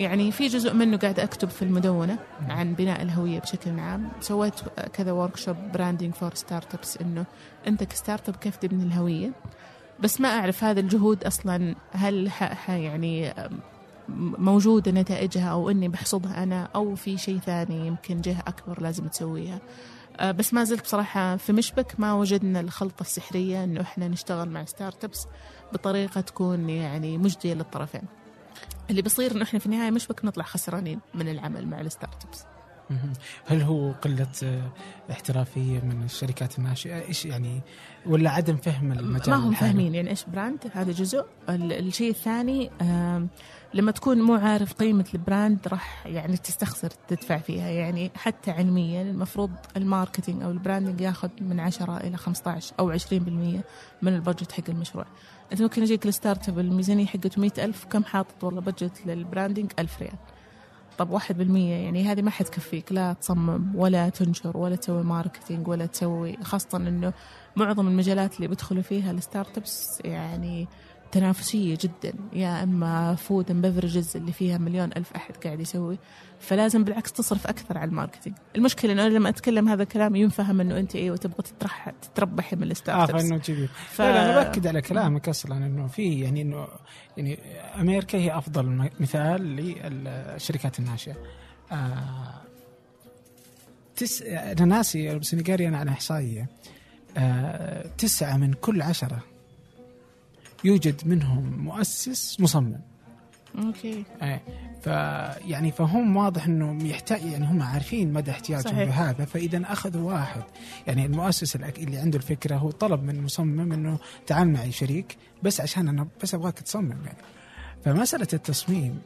[0.00, 2.18] يعني في جزء منه قاعد أكتب في المدونة
[2.48, 4.54] عن بناء الهوية بشكل عام، سويت
[4.92, 7.24] كذا workshop branding for startups إنه
[7.66, 9.32] أنت ك startup كيف تبني الهوية.
[10.00, 13.34] بس ما أعرف هذه الجهود أصلا هل ح ح يعني
[14.38, 19.58] موجودة نتائجها أو إني بحصدها أنا أو في شيء ثاني يمكن جهة أكبر لازم تسويها.
[20.20, 24.64] آه، بس ما زلت بصراحة في مشبك ما وجدنا الخلطة السحرية إنه إحنا نشتغل مع
[24.64, 25.26] startups
[25.72, 28.02] بطريقة تكون يعني مجدية للطرفين.
[28.90, 32.44] اللي بيصير إنه إحنا في النهاية مشبك نطلع خسرانين من العمل مع ال startups.
[33.46, 34.72] هل هو قلة آه،
[35.10, 37.60] احترافية من الشركات الناشئة؟ إيش يعني
[38.06, 39.94] ولا عدم فهم المجال ما هم؟ فاهمين.
[39.94, 41.24] يعني إيش brand؟ هذا جزء.
[41.48, 42.70] ال- الشيء الثاني
[43.74, 47.68] لما تكون مو عارف قيمة ال brand راح يعني تستخسر تدفع فيها.
[47.68, 52.98] يعني حتى علميا المفروض ال marketing أو ال branding ياخذ من 10 إلى 15 أو
[52.98, 53.02] 20%
[54.02, 55.04] من ال budget حق المشروع.
[55.52, 59.72] أنت ممكن يجيك ال startup الميزانية حقته 100 ألف كم حاطط والله budget لل branding
[59.78, 60.14] 1000 ريال.
[60.98, 62.92] طب واحد بالمية يعني هذه ما حتكفيك.
[62.92, 67.12] لا تصمم ولا تنشر ولا تسوي marketing ولا تسوي خاصة إنه
[67.56, 70.68] معظم المجالات اللي بيدخلوا فيها ال startups يعني
[71.12, 75.98] تنافسية جدا يا إما food and beverages اللي فيها مليون ألف أحد قاعد يسوي
[76.40, 78.36] فلازم بالعكس تصرف أكثر على ال marketing.
[78.56, 82.62] المشكلة إنه أنا لما أتكلم هذا الكلام ينفهم إنه أنت أيوه تبغى تترح تتربحي من
[82.70, 83.22] ال startups.
[83.22, 84.00] فإنه تجيبي ف...
[84.02, 86.68] لا لا أنا بأكد على كلامك أصلا إنه في يعني إنه
[87.16, 87.38] يعني
[87.80, 91.16] أمريكا هي أفضل م- مثال للشركات الناشئة.
[91.72, 92.40] آه
[93.96, 96.46] تس أنا ناسي بس قاري أنا على أحصائية.
[97.16, 99.22] آه تسعة من كل عشرة
[100.64, 102.80] يوجد منهم مؤسس مصمم.
[103.58, 104.42] أوكي إيه
[104.82, 108.84] فيعني فهم واضح إنه يحتاج يعني هم عارفين مدى احتياجهم.
[108.84, 110.42] بهذا فإذا اخذوا واحد
[110.86, 115.88] يعني المؤسس اللي عنده الفكرة هو طلب من المصمم إنه تعال معي شريك بس عشان
[115.88, 117.18] أنا بس أبغاك تصمم يعني
[117.84, 118.98] فمسألة التصميم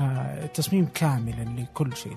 [0.00, 2.16] آه، التصميم كاملا لكل شيء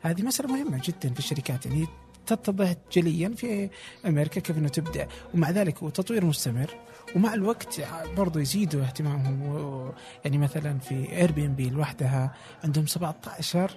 [0.00, 1.86] هذه مسألة مهمة جدا في الشركات يعني
[2.26, 3.70] تتضح جليا في
[4.06, 5.08] أمريكا كيف إنه تبدأ.
[5.34, 6.70] ومع ذلك وتطوير مستمر.
[7.16, 7.80] ومع الوقت
[8.16, 9.92] برضو يزيدوا اهتمامهم.
[10.24, 13.70] يعني مثلا في Airbnb لوحدها عندهم 17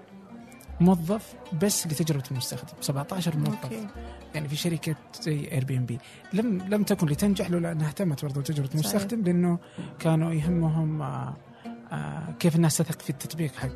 [0.79, 2.73] موظف بس لتجربة المستخدم.
[2.81, 3.63] 17 موظف.
[3.63, 3.87] okay.
[4.35, 5.97] يعني في شركة زي Airbnb
[6.33, 9.59] لم لم تكن لتنجح لولا أنها اهتمت برضو بتجربه المستخدم لأنه
[9.99, 11.37] كانوا يهمهم آه،
[11.91, 13.69] آه، كيف الناس تثق في التطبيق حق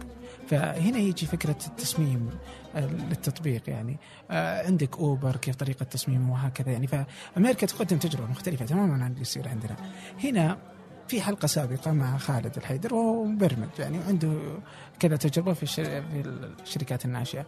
[0.52, 2.30] فهنا يجي فكرة التصميم
[2.76, 3.98] آه، للتطبيق يعني.
[4.30, 6.88] عندك Uber كيف طريقة تصميمه وهكذا يعني.
[6.88, 9.76] فأمريكا تقدم تجربة مختلفة تماما عن اللي يصير عندنا.
[10.24, 10.58] هنا
[11.08, 14.34] في حلقة سابقة مع خالد الحيدر وهو مبرمج يعني عنده
[15.00, 16.24] كذا تجربة في, في
[16.64, 17.46] الشركات الناشئة.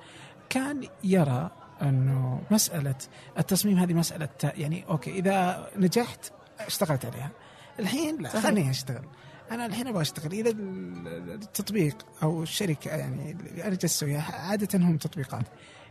[0.49, 1.51] كان يرى
[1.82, 2.95] أنه مسألة
[3.38, 7.32] التصميم هذه مسألة يعني أوكي إذا نجحت اشتغلت عليها.
[7.80, 9.06] الحين لا خليني أشتغل.
[9.54, 15.45] أنا الحين أبغى أشتغل إذا التطبيق أو الشركة يعني أنا جالس أسويها عادة هم تطبيقات.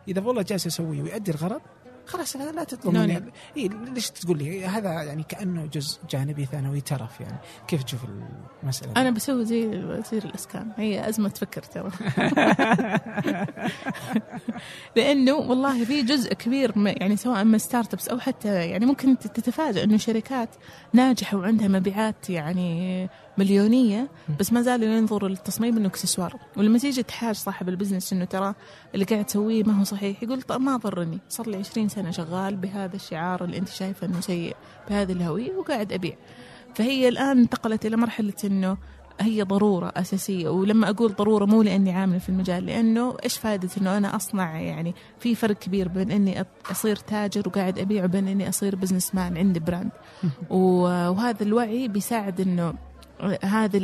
[0.08, 1.60] إذا والله جالس اسويه ويؤدي الغرض
[2.06, 3.22] خلاص لا تطلب مني.
[3.56, 7.38] إيه ليش تقول لي؟ هذا يعني كأنه جزء جانبي ثانوي ترف يعني.
[7.68, 8.00] كيف تشوف
[8.62, 10.72] المسألة؟ أنا بسوي زي وزير الإسكان.
[10.76, 11.90] هي أزمة فكر ترى.
[14.96, 19.96] لأنه والله في جزء كبير يعني سواء من startups أو حتى يعني ممكن تتفاجئ إنه
[19.96, 20.48] شركات
[20.92, 23.08] ناجحة وعندها مبيعات يعني
[23.38, 24.08] مليونية
[24.40, 26.36] بس ما زالوا ينظروا للتصميم إنه إكسسوار.
[26.56, 28.54] ولما تيجي تحاجي صاحب ال business إنه ترى
[28.94, 31.18] اللي قاعد تسويه ما هو صحيح يقول طب ما ضرني.
[31.28, 34.56] صار لي 20 سنة شغال بهذا الشعار اللي أنت شايفه إنه سيء
[34.88, 36.16] بهذه الهوية وقاعد أبيع.
[36.74, 38.76] فهي الآن انتقلت إلى مرحلة إنه
[39.20, 40.48] هي ضرورة أساسية.
[40.48, 44.94] ولما أقول ضرورة مو لأني عاملة في المجال لأنه إيش فائدة أنه أنا أصنع يعني
[45.18, 49.90] في فرق كبير بين أني أصير تاجر وقاعد أبيع وبين أني أصير businessman عندي brand
[50.50, 52.74] وهذا الوعي بيساعد أنه
[53.44, 53.80] هذا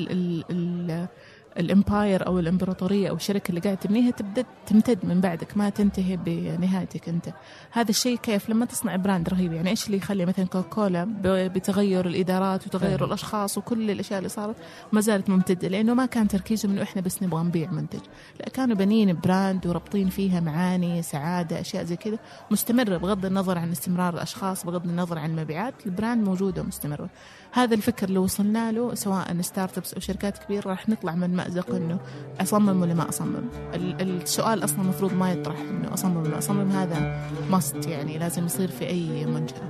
[1.59, 6.17] ال empire أو الامبراطورية أو الشركة اللي قاعد تبنيها تبدا تمتد من بعدك ما تنتهي
[6.17, 7.29] بنهايتك انت.
[7.71, 12.67] هذا الشيء كيف؟ لما تصنع brand رهيب يعني إيش اللي يخلي مثلا كوكاكولا بتغير الإدارات
[12.67, 14.57] وتغير الأشخاص وكل الأشياء اللي صارت
[14.93, 18.01] ما زالت ممتدة لأنه ما كان تركيزهم إنه إحنا بس نبغى نبيع منتج.
[18.41, 22.19] لا كانوا بانين brand ورابطين فيها معاني سعادة أشياء زي كذا
[22.51, 27.11] مستمرة بغض النظر عن استمرار الأشخاص بغض النظر عن المبيعات ال brand موجودة ومستمرة.
[27.53, 31.99] هذا الفكر اللي وصلنا له سواء startups أو شركات كبيرة راح نطلع من مأزق إنه
[32.41, 33.49] أصمم ولا ما أصمم.
[33.75, 38.87] السؤال أصلا المفروض ما يطرح إنه أصمم ولا أصمم هذا ماست يعني لازم يصير في
[38.87, 39.69] أي منشأة.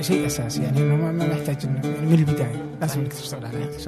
[0.00, 3.78] شيء أساسي يعني إنه ما نحتاج انه يعني من البداية لازم إنك تشتغل على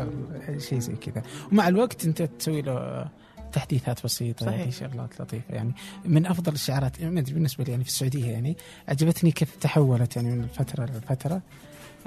[0.61, 1.23] شيء زي كذا.
[1.53, 3.07] ومع الوقت أنت تسوي له
[3.55, 4.59] تحديثات بسيطة صحيح.
[4.59, 5.75] يعني شغلات لطيفة يعني.
[6.05, 8.57] من أفضل الشعارات يعني بالنسبة لي يعني في السعودية يعني
[8.89, 11.43] عجبتني كيف تحولت يعني من فتره لفترة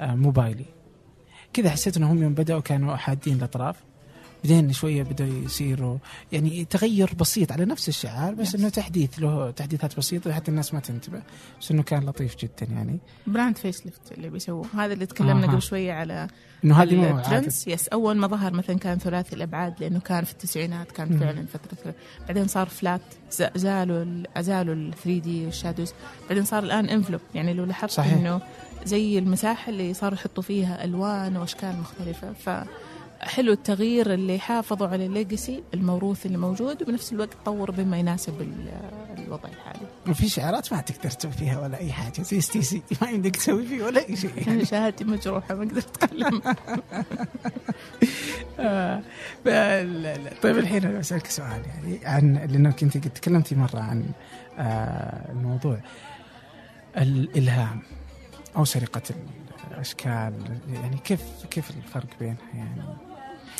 [0.00, 0.64] آه موبايلي.
[1.52, 3.76] كذا حسيت إنهم يوم بدأوا كانوا حادين الأطراف.
[4.44, 5.98] بعدين شوية بدأوا يصيروا
[6.32, 10.80] يعني تغير بسيط على نفس الشعار بس إنه تحديث له تحديثات بسيطة حتى الناس ما
[10.80, 11.22] تنتبه
[11.60, 12.98] بس إنه كان لطيف جدا يعني.
[13.26, 14.66] brand facelift اللي بيسووه.
[14.74, 16.28] هذا اللي تكلمنا قبل شوية على
[16.64, 20.32] إنه هذه ال trends يس أول ما ظهر مثلا كان ثلاثي الأبعاد لأنه كان في
[20.32, 21.94] التسعينات كان فعلا فترة
[22.26, 23.00] بعدين صار flat
[23.56, 25.92] زالوا ازالوا ال 3D وال shadows
[26.28, 28.40] بعدين صار الآن envelope يعني لو لاحظت إنه
[28.84, 32.50] زي المساحة اللي صاروا يحطوا فيها ألوان وأشكال مختلفة ف
[33.20, 38.34] حلو التغيير اللي يحافظوا على ال legacy الموروث اللي موجود وبنفس الوقت تطور بما يناسب
[39.18, 39.86] الوضع الحالي.
[40.08, 43.82] وفي شعارات ما تقدر تسوي فيها ولا أي حاجة زي STC ما يمديك تسوي فيه
[43.82, 44.64] ولا أي شيء يعني.
[44.64, 46.42] شهادتي مجروحة ما أقدر أتكلم.
[48.60, 49.02] آه
[50.42, 54.04] طيب الحين أنا بسالك سؤال يعني عن لأنك أنت قد تكلمتي مرة عن
[54.58, 55.80] آه الموضوع
[56.96, 57.82] الإلهام
[58.56, 59.02] أو سرقة
[59.70, 60.32] الأشكال
[60.74, 63.07] يعني كيف كيف الفرق بينها يعني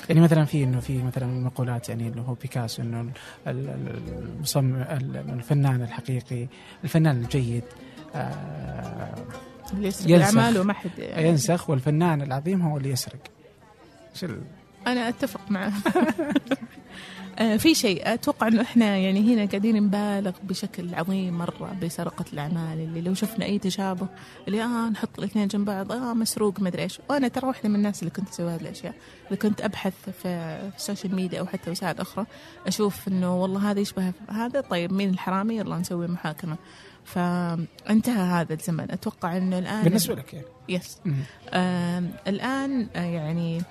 [0.08, 3.10] يعني مثلا في إنه في مثلا مقولات يعني إنه هو بيكاسو إنه
[3.46, 4.76] المصمم
[5.14, 6.46] الفنان الحقيقي
[6.84, 7.64] الفنان الجيد
[8.14, 9.14] آه
[9.72, 13.18] اللي يسرق اعماله ما حد يعني ينسخ والفنان العظيم هو اللي يسرق.
[14.86, 15.72] أنا أتفق معه.
[17.38, 18.14] في شيء.
[18.14, 23.44] أتوقع إنه إحنا يعني هنا قاعدين نبالغ بشكل عظيم مرة بسرقة الاعمال اللي لو شفنا
[23.44, 24.08] أي تشابه
[24.48, 27.00] اللي آه نحط الاثنين جنب بعض آه مسروق ما أدري إيش.
[27.10, 28.94] وأنا ترى واحدة من الناس اللي كنت أسوي هذه الأشياء
[29.26, 30.28] اللي كنت أبحث في
[30.76, 32.26] ال social media أو حتى وسائل أخرى
[32.66, 36.56] أشوف إنه والله هذا يشبه هذا طيب مين الحرامي؟ يلا نسوي محاكمة.
[37.04, 38.90] فانتهى هذا الزمن.
[38.90, 40.46] أتوقع إنه الآن بالنسبة لك يعني.
[40.68, 40.98] Yes
[41.48, 43.62] آه الآن يعني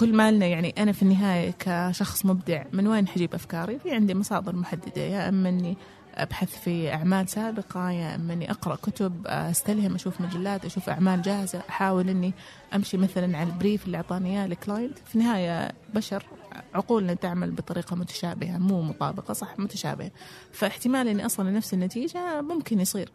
[0.00, 4.56] كل مالنا يعني أنا في النهاية كشخص مبدع من وين حجيب أفكاري؟ في عندي مصادر
[4.56, 5.76] محددة يا أما أني
[6.14, 11.62] أبحث في أعمال سابقة يا أما إني أقرأ كتب أستلهم أشوف مجلات أشوف أعمال جاهزة
[11.68, 12.32] أحاول إني
[12.74, 16.26] أمشي مثلا على ال brief اللي أعطاني إياه ال client في النهاية بشر
[16.74, 20.10] عقولنا تعمل بطريقة متشابهة مو مطابقة صح؟ متشابهة.
[20.52, 23.10] فاحتمال إني أصل لنفس النتيجة ممكن يصير.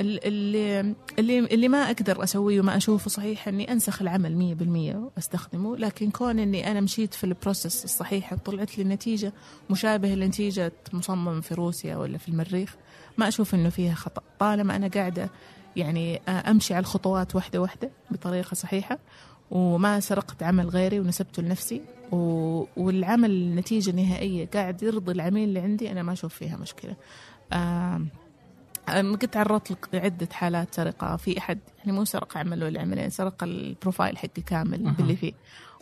[0.00, 6.10] اللي اللي اللي ما أقدر أسويه وما أشوفه صحيح إني أنسخ العمل 100% وأستخدمه لكن
[6.10, 9.32] كون إني أنا مشيت في البروسيس الصحيحه وطلعت لي نتيجة
[9.70, 12.76] مشابهة لنتيجة مصمم في روسيا ولا في المريخ
[13.18, 14.22] ما أشوف إنه فيها خطأ.
[14.38, 15.30] طالما أنا قاعدة
[15.76, 18.98] يعني أمشي على الخطوات واحدة واحدة بطريقة صحيحة
[19.50, 21.82] وما سرقت عمل غيري ونسبته لنفسي
[22.76, 26.96] والعمل النتيجه النهائيه قاعد يرضي العميل اللي عندي أنا ما أشوف فيها مشكلة.
[27.52, 28.02] آه
[28.88, 31.16] قد تعرضت لعدة حالات سرقة.
[31.16, 34.90] في أحد يعني مو سرق عمل ولا عملين سرق ال profile حقي كامل أه.
[34.90, 35.32] باللي فيه.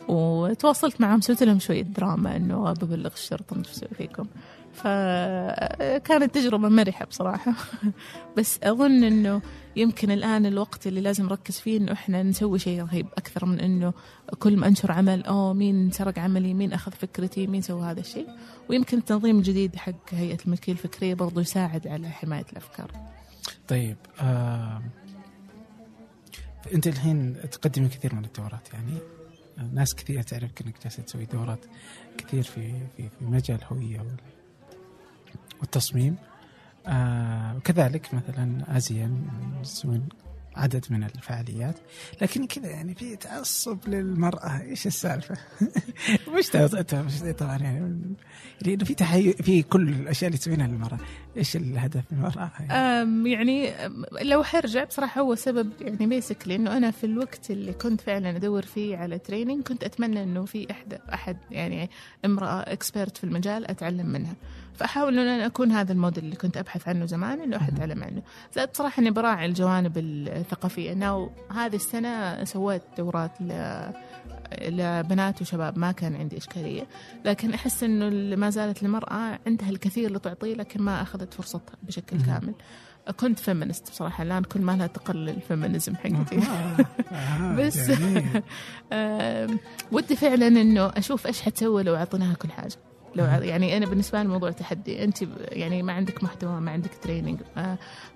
[0.07, 4.27] وتواصلت معهم سويت لهم شوية دراما إنه ببلغ الشرطة مش فيكم.
[4.73, 7.53] فكانت تجربة مرحة بصراحة.
[8.37, 9.41] بس أظن إنه
[9.75, 13.93] يمكن الآن الوقت اللي لازم نركز فيه إنه إحنا نسوي شيء رهيب أكثر من إنه
[14.39, 18.27] كل ما أنشر عمل أوه مين سرق عملي؟ مين أخذ فكرتي؟ مين سوى هذا الشيء؟
[18.69, 22.91] ويمكن التنظيم الجديد حق هيئة الملكية الفكرية برضو يساعد على حماية الأفكار.
[23.67, 24.81] طيب آه
[26.73, 28.97] أنت الحين تقدمي كثير من الدورات يعني
[29.73, 31.65] ناس كثير تعرفك انك جالسة تسوي دورات
[32.17, 34.01] كثير في في في مجال الهويه
[35.63, 36.15] والتصميم.
[36.87, 39.11] آه وكذلك مثلا ازيا
[39.61, 40.07] يسوون
[40.55, 41.75] عدد من الفعاليات.
[42.21, 44.61] لكن كذا يعني في تعصب للمرأة.
[44.61, 45.35] إيش السالفة؟
[46.37, 46.49] مش
[47.39, 48.01] طبعا يعني
[48.61, 50.97] لأنه في تحي في كل الأشياء اللي تسوينها للمرأة.
[51.37, 53.73] إيش الهدف من المرأة؟ يعني, يعني
[54.21, 58.61] لو حرجع بصراحة هو سبب يعني basically إنه أنا في الوقت اللي كنت فعلا أدور
[58.61, 61.89] فيه على training كنت أتمنى إنه في احد أحد يعني
[62.25, 64.35] امرأة expert في المجال أتعلم منها.
[64.75, 68.21] فأحاول انه أنا أكون هذا الموديل اللي كنت أبحث عنه زمان احد اتعلم عنه
[68.55, 70.91] زائد بصراحه إني براعي الجوانب الثقافية.
[70.91, 73.31] إنه هذه السنة سويت دورات
[74.61, 76.87] لبنات وشباب ما كان عندي إشكالية.
[77.25, 82.53] لكن أحس أنه ما زالت المرأة عندها الكثير لتعطيه لكن ما أخذت فرصتها بشكل كامل.
[83.19, 86.39] كنت feminist بصراحة الآن كل ما لها تقلل ال feminism حقتي.
[87.57, 87.91] بس
[89.93, 92.75] ودي فعلا أنه أشوف إيش حتسوي لو أعطيناها كل حاجة.
[93.15, 97.39] لو يعني أنا بالنسبة لي الموضوع تحدي أنت يعني ما عندك محتوى ما عندك تريننج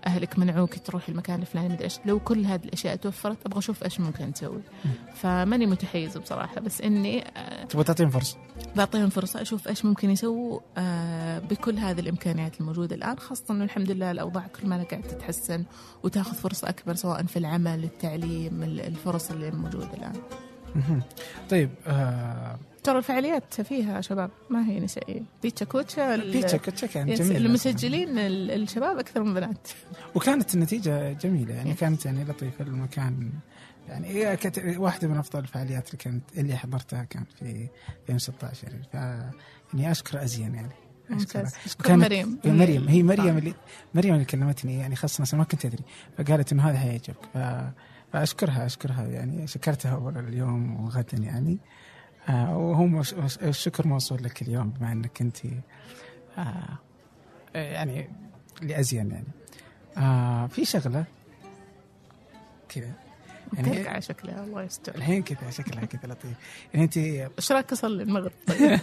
[0.08, 2.00] أهلك منعوك تروح المكان الفلاني مدري إيش.
[2.06, 4.62] لو كل هذه الأشياء توفرت أبغى أشوف إيش ممكن تسوي
[5.16, 8.38] فماني متحيزه بصراحة بس إني آه، تبغى تعطيهم فرصة.
[8.76, 13.92] بعطيهم فرصة أشوف إيش ممكن يسووا آه، بكل هذه الإمكانيات الموجودة الآن خاصة إنه الحمد
[13.92, 15.66] لله الأوضاع كل ما قاعد تتحسن
[16.04, 20.14] وتاخذ فرصة أكبر سواء في العمل التعليم الفرص اللي موجودة الآن.
[21.50, 25.22] طيب آه ترى الفعاليات فيها شباب ما هي نسائية.
[25.44, 29.68] بيتشا كوتشا بيتشا كوتشا كان جميل المسجلين الشباب أكثر من بنات.
[30.16, 33.32] وكانت النتيجة جميلة يعني كانت يعني لطيفة المكان
[33.90, 37.68] يعني هي كانت واحدة من أفضل الفعاليات اللي كانت اللي حضرتها كانت في
[38.10, 38.94] 2016 يعني ف
[39.74, 40.74] يعني أشكر أزين يعني.
[41.10, 41.56] ممتاز.
[41.90, 42.40] مريم.
[42.46, 42.88] مريم.
[42.88, 43.54] هي مريم اللي
[43.94, 45.84] مريم اللي كلمتني يعني خاصة ما كنت أدري.
[46.18, 47.64] فقالت إنه هذا حيعجبك.
[48.14, 49.48] فأشكرها أشكرها يعني.
[49.48, 51.58] شكرتها أول اليوم وغدا يعني.
[52.30, 53.02] آه وهو
[53.42, 55.38] الشكر موصول لك اليوم بما إنك أنت
[56.38, 56.78] آه
[57.56, 58.10] يعني
[58.62, 59.28] لازين يعني.
[59.98, 61.06] آه في شغلة
[62.70, 62.92] كذا.
[63.54, 64.96] يعني على شكلها؟ الله يستر.
[64.96, 66.38] الحين كذا شكلها كذا؟ لطيف.
[66.74, 68.32] يعني أنت إيش رايك أصلي؟ المغرب.
[68.48, 68.80] طيب.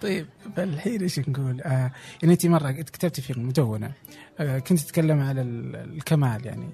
[0.00, 1.92] طيب فالحين إيش نقول؟ آه
[2.22, 3.92] يعني أنت مرة كتبتي في المدونه
[4.40, 6.68] آه كنت تتكلم على الكمال يعني.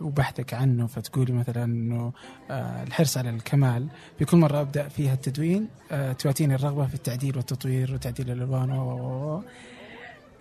[0.00, 2.12] وبحثك عنه فتقولي مثلا إنه
[2.50, 3.88] آه، الحرص على الكمال.
[4.18, 9.42] في كل مرة أبدأ فيها التدوين آه، تواتيني الرغبة في التعديل والتطوير وتعديل الألوان و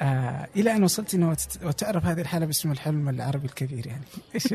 [0.01, 4.03] آه إلى أن وصلت إنه وتعرف هذه الحالة باسم الحلم العربي الكبير يعني.
[4.35, 4.53] إيش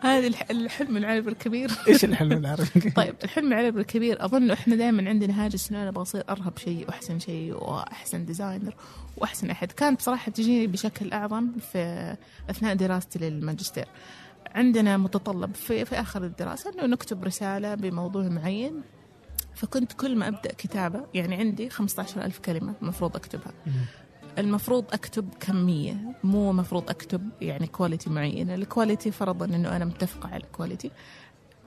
[0.00, 1.70] هذا الحلم العربي الكبير.
[1.88, 6.02] إيش الحلم العربي طيب الحلم العربي الكبير أظن إحنا دائما عندنا هاجس انه أنا أبغى
[6.02, 8.74] أصير أرهب شيء واحسن شيء وأحسن ديزاينر
[9.16, 9.72] وأحسن أحد.
[9.72, 12.16] كانت بصراحة تجيني بشكل أعظم في
[12.50, 13.86] أثناء دراستي للماجستير.
[14.54, 18.82] عندنا متطلب في, في آخر الدراسة إنه نكتب رسالة بموضوع معين.
[19.54, 23.52] فكنت كل ما أبدأ كتابة يعني عندي 15 ألف كلمة المفروض أكتبها.
[24.38, 30.28] المفروض أكتب كمية مو مفروض أكتب يعني quality معينه ال quality فرضا إنه أنا متفقة
[30.28, 30.90] على ال quality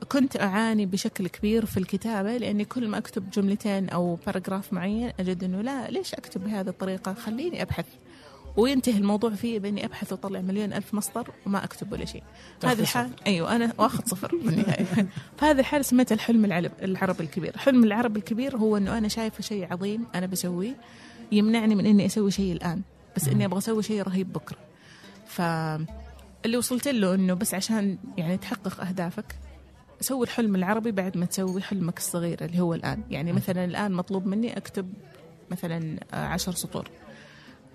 [0.03, 5.43] كنت أعاني بشكل كبير في الكتابة لأني كل ما أكتب جملتين أو paragraph معين أجد
[5.43, 7.85] إنه لا ليش أكتب بهذه الطريقة؟ خليني أبحث.
[8.57, 12.23] وينتهي الموضوع فيه بإني أبحث وأطلع مليون ألف مصدر وما أكتب ولا شيء.
[12.63, 15.07] هذه الحال أيوه أنا واخذ صفر في النهايه
[15.37, 16.45] فهذه الحال سميتها الحلم
[16.81, 17.55] العربي الكبير.
[17.55, 20.75] الحلم العربي الكبير هو إنه أنا شايفة شيء عظيم أنا بسويه.
[21.37, 22.81] يمنعني من إني أسوي شيء الآن
[23.15, 24.57] بس إني أبغى أسوي شيء رهيب بكرة.
[25.27, 25.41] ف
[26.45, 29.35] اللي وصلت له إنه بس عشان يعني تحقق أهدافك
[30.01, 33.03] سوي الحلم العربي بعد ما تسوي حلمك الصغير اللي هو الآن.
[33.09, 34.93] يعني مثلا الآن مطلوب مني أكتب
[35.51, 36.89] مثلا آه، عشر سطور.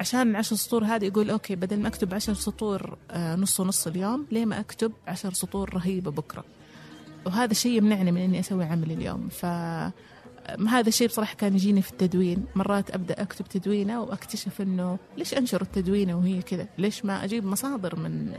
[0.01, 4.27] عشان عشر سطور هذه يقول أوكي بدل ما أكتب عشر سطور آه، نص ونص اليوم
[4.33, 6.45] ليه ما أكتب عشر سطور رهيبة بكرة؟
[7.27, 9.29] وهذا الشيء يمنعني من إني أسوي عمل اليوم.
[9.29, 9.47] ف
[10.69, 12.45] هذا الشيء بصراحة كان يجيني في التدوين.
[12.55, 17.97] مرات أبدأ أكتب تدوينة وأكتشف إنه ليش أنشر التدوينة وهي كذا؟ ليش ما أجيب مصادر
[17.97, 18.33] من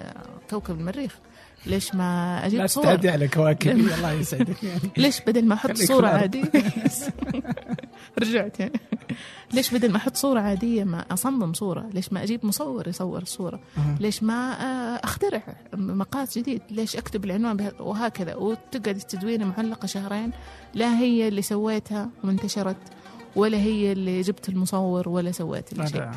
[0.50, 1.20] كوكب المريخ؟
[1.66, 3.72] ليش ما أجيب لا تستعدي على كواكب.
[3.72, 4.64] الله يسعدك.
[4.64, 6.06] يعني ليش بدل ما أحط الأرض.
[6.06, 6.52] عادية؟
[8.22, 8.80] رجعت يعني.
[9.54, 13.60] ليش بدل ما أحط صورة عادية ما أصمم صورة؟ ليش ما أجيب مصور يصور الصورة؟
[13.78, 13.96] أها.
[14.00, 15.44] ليش ما آه، أخترع
[15.74, 18.36] مقاس جديد؟ ليش أكتب العنوان وهكذا.
[18.36, 20.32] وتقعد التدوينة معلقة شهرين.
[20.74, 22.78] لا هي اللي سويتها وانتشرت
[23.36, 26.10] ولا هي اللي جبت المصور ولا سويت الشيء.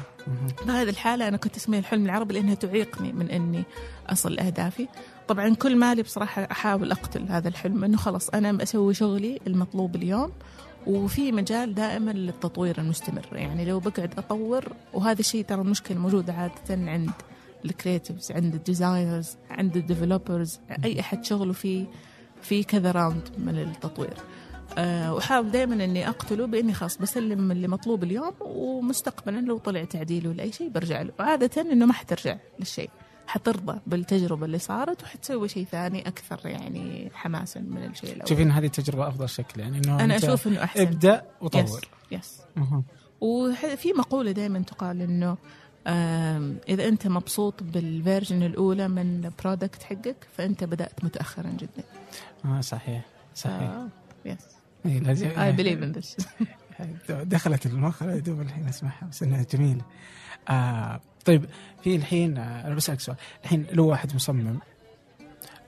[0.67, 3.65] بهذه الحالة أنا كنت أسميها الحلم العربي لأنها تعيقني من إني
[4.09, 4.89] أصل لأهدافي
[5.33, 10.33] طبعا كل مالي بصراحة أحاول أقتل هذا الحلم إنه خلاص أنا أسوي شغلي المطلوب اليوم
[10.87, 13.27] وفي مجال دائما للتطوير المستمر.
[13.33, 14.65] يعني لو بقعد أطور
[14.95, 17.11] وهذا الشيء ترى المشكلة موجودة عادة عند
[17.65, 21.87] ال creatives عند ال designers عند ال developers أي أحد شغله في
[22.43, 24.17] في كذا round من التطوير.
[24.79, 30.29] أه وحاول دائما إني أقتله بإني خلاص بسلم اللي مطلوب اليوم ومستقبلا لو طلع تعديل
[30.29, 31.13] ولا أي شيء برجع له.
[31.21, 32.91] وعاده إنه ما حترجع للشيء.
[33.33, 38.25] حترضى بالتجربة اللي صارت وحتسوي شيء ثاني أكثر يعني حماسا من الشيء الأول.
[38.25, 39.61] تشوفين هذه التجربه أفضل شكل.
[39.61, 40.81] يعني إنه أنا أشوف إنه أحسن.
[40.81, 42.85] ابدأ yes وطور yes مهم.
[43.21, 45.37] وفي مقولة دائما تقال إنه
[45.87, 51.85] آم، إذا أنت مبسوط بال version الأولى من ال product حقك فأنت بدأت متأخرا جدا.
[52.45, 53.03] آه صحيح
[53.35, 53.71] صحيح.
[54.25, 54.37] Yes
[54.87, 56.25] إيه، لازم- I believe in this.
[57.11, 59.83] دخلت المخ لا دوب الحين أسمعها بس إنها جميلة.
[60.49, 61.45] آه طيب
[61.83, 63.17] في الحين آه أنا بسألك سؤال.
[63.45, 64.59] الحين لو واحد مصمم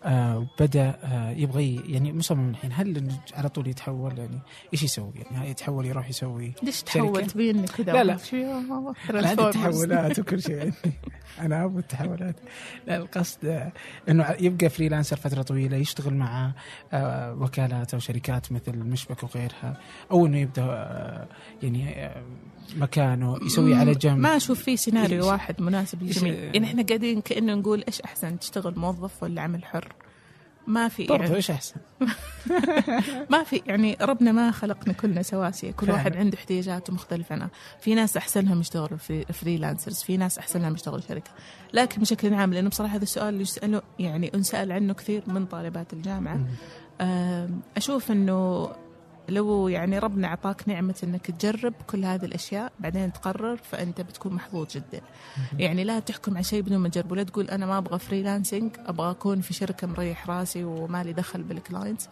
[0.05, 4.39] آه بدا آه يبغى يعني مصمم الحين هل على طول يتحول؟ يعني
[4.73, 8.19] إيش يسوي؟ يعني يتحول يروح يسوي ليش تحول؟ تبين كذا لا، لا.
[9.11, 10.73] أنا عندي تحولات وكل شيء
[11.41, 12.37] أنا ابو التحولات.
[12.87, 13.71] لا القصد
[14.09, 16.53] إنه يبقى freelancer فترة طويلة يشتغل مع
[16.93, 19.81] آه، وكالات أو شركات مثل مشبك وغيرها
[20.11, 21.29] أو إنه يبدأ
[21.63, 22.11] يعني
[22.77, 24.19] مكانه يسوي على جنب.
[24.19, 26.33] ما أشوف في سيناريو إيش- واحد مناسب للجميع.
[26.35, 29.93] يعني إحنا قاعدين كأنه نقول إيش أحسن تشتغل موظف ولا عمل حر؟
[30.67, 31.75] ما في برضه يعني إيش أحسن؟
[33.31, 35.99] ما في يعني ربنا ما خلقنا كلنا سواسية كل فعلا.
[35.99, 37.35] واحد عنده احتياجاته مختلفة.
[37.35, 37.51] عنها
[37.81, 41.31] في ناس أحسن لهم يشتغلوا في فريلانسرز في ناس أحسن لهم يشتغلوا شركة.
[41.73, 45.93] لكن بشكل عام لأنه بصراحة هذا السؤال اللي يسأله يعني أنسأل عنه كثير من طالبات
[45.93, 46.41] الجامعة.
[47.01, 48.69] آم، أشوف أنه
[49.29, 54.67] لو يعني ربنا أعطاك نعمة أنك تجرب كل هذه الأشياء بعدين تقرر فأنت بتكون محظوظ
[54.75, 55.01] جدا.
[55.59, 59.11] يعني لا تحكم على شيء بدون ما تجربه لا تقول أنا ما أبغى freelancing أبغى
[59.11, 62.09] أكون في شركة مريح راسي وما لي دخل بال clients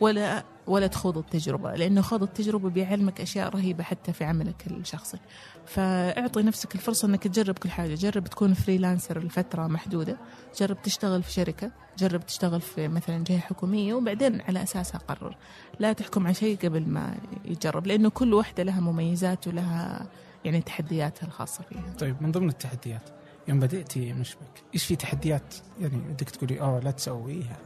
[0.00, 5.18] ولا ولا تخوض التجربة لأنه خوض التجربة بيعلمك أشياء رهيبة حتى في عملك الشخصي.
[5.66, 10.16] فأعطي نفسك الفرصة أنك تجرب كل حاجة جرب تكون freelancer لفترة محدودة
[10.58, 15.36] جرب تشتغل في شركة جرب تشتغل في مثلا جهة حكومية وبعدين على أساسها قرر
[15.78, 20.06] لا تحكم على شيء قبل ما يجرب لأنه كل واحدة لها مميزات ولها
[20.44, 21.94] يعني تحدياتها الخاصة فيها.
[21.98, 23.10] طيب من ضمن التحديات
[23.48, 27.56] يوم بدأتي مشبك إيش في تحديات؟ يعني بدك تقولي اوه لا تسويها.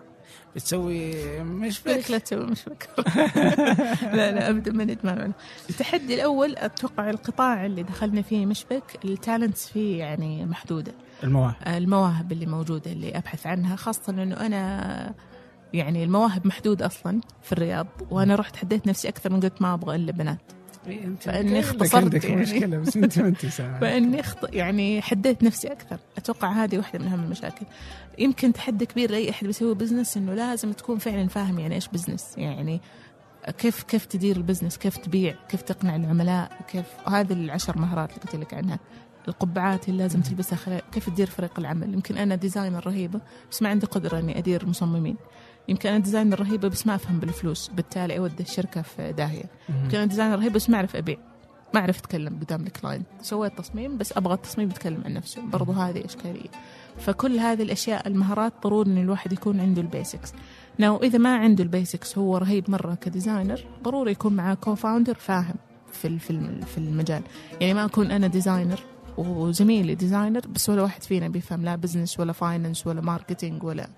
[0.57, 2.89] بتسوي مشبك بالك لا تسوي مش فكر
[4.17, 5.19] لا لا ابدا ما ندمان.
[5.19, 5.33] عنه.
[5.71, 10.93] التحدي الأول أتوقع القطاع اللي دخلنا فيه مشبك التالنتس فيه يعني محدودة.
[11.25, 11.55] المواهب.
[11.67, 15.15] المواهب اللي موجودة اللي أبحث عنها خاصة إنه أنا
[15.73, 19.97] يعني المواهب محدودة أصلا في الرياض وأنا رحت حديت نفسي أكثر من قلت ما أبغى
[19.97, 20.53] إلا بنات.
[21.21, 22.43] فإني اختصرت عندك يعني.
[22.43, 24.55] مشكلة بس أنت ما أنت فإني اخط...
[24.55, 25.99] يعني حديت نفسي أكثر.
[26.19, 27.67] أتوقع هذه واحدة من أهم المشاكل.
[28.19, 32.39] يمكن تحدي كبير لأي أحد بيسوي business إنه لازم تكون فعلا فاهم يعني إيش business
[32.39, 32.81] يعني
[33.59, 38.21] كيف كيف تدير ال business كيف تبيع كيف تقنع العملاء كيف هذه العشر مهارات اللي
[38.21, 38.79] قلت لك عنها.
[39.29, 41.95] القبعات اللي لازم تلبسها خلال كيف تدير فريق العمل.
[41.95, 43.21] يمكن أنا designer رهيبة
[43.51, 45.17] بس ما عندي قدرة إني أدير مصممين.
[45.69, 47.69] يمكن أنا designer رهيبة بس ما أفهم بالفلوس.
[47.69, 49.45] بالتالي اودي الشركة في داهية.
[49.69, 51.17] يمكن أنا designer رهيب بس ما أعرف أبيع.
[51.75, 55.43] ما أعرف أتكلم قدام ال client سويت تصميم بس أبغى التصميم يتكلم عن نفسه.
[55.43, 56.49] برضو هذه إشكالية.
[56.99, 60.33] فكل هذه الأشياء المهارات ضروري إن الواحد يكون عنده ال basics.
[60.79, 65.15] لو إذا ما عنده ال basics هو رهيب مرة ك designer ضروري يكون معاه co-founder
[65.15, 65.55] فاهم
[65.93, 66.19] في
[66.67, 67.23] في المجال.
[67.61, 68.81] يعني ما أكون أنا designer
[69.19, 73.89] وزميلي designer بس ولا واحد فينا بيفهم لا business ولا finance ولا marketing ولا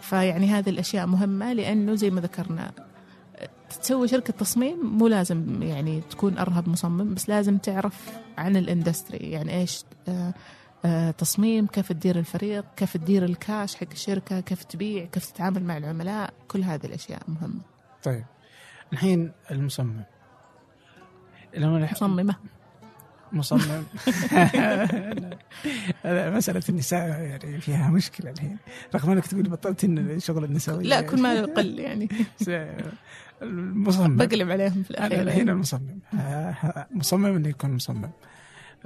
[0.00, 2.72] فيعني هذه الأشياء مهمة لأنه زي ما ذكرنا
[3.82, 9.30] تسوي شركة تصميم مو لازم يعني تكون أرهب مصمم بس لازم تعرف عن الإندستري.
[9.30, 10.34] يعني إيش آه
[10.84, 15.76] آه تصميم كيف تدير الفريق كيف تدير الكاش حق الشركة كيف تبيع كيف تتعامل مع
[15.76, 17.60] العملاء كل هذه الأشياء مهمة.
[18.02, 18.24] طيب
[18.92, 20.02] الحين المصمم.
[21.56, 22.36] لما مصممة.
[23.34, 23.82] مصمم.
[26.36, 28.56] مسألة النساء يعني فيها مشكلة الحين.
[28.94, 32.08] رغم أنك تقول بطلت الشغل النسوي لا كل ما يقل يعني.
[33.42, 34.16] المصمم.
[34.16, 35.22] بقلب عليهم في الأخير.
[35.22, 35.98] الحين المصمم.
[36.90, 38.10] مصمم إنه يكون مصمم.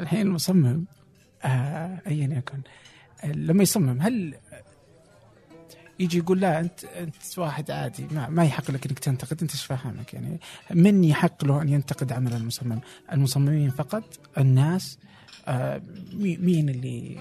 [0.00, 0.84] الحين المصمم
[1.44, 2.58] آه، ايا يكن.
[3.24, 4.34] لما يصمم هل
[5.98, 9.64] يجي يقول لا انت أنت واحد عادي ما, ما يحق لك إنك تنتقد أنت إيش
[9.64, 10.40] فاهمك يعني
[10.70, 12.80] من يحق له أن ينتقد عمل المصمم؟
[13.12, 14.04] المصممين فقط؟
[14.38, 14.98] الناس؟
[15.46, 15.82] آه
[16.12, 17.18] مي- مين اللي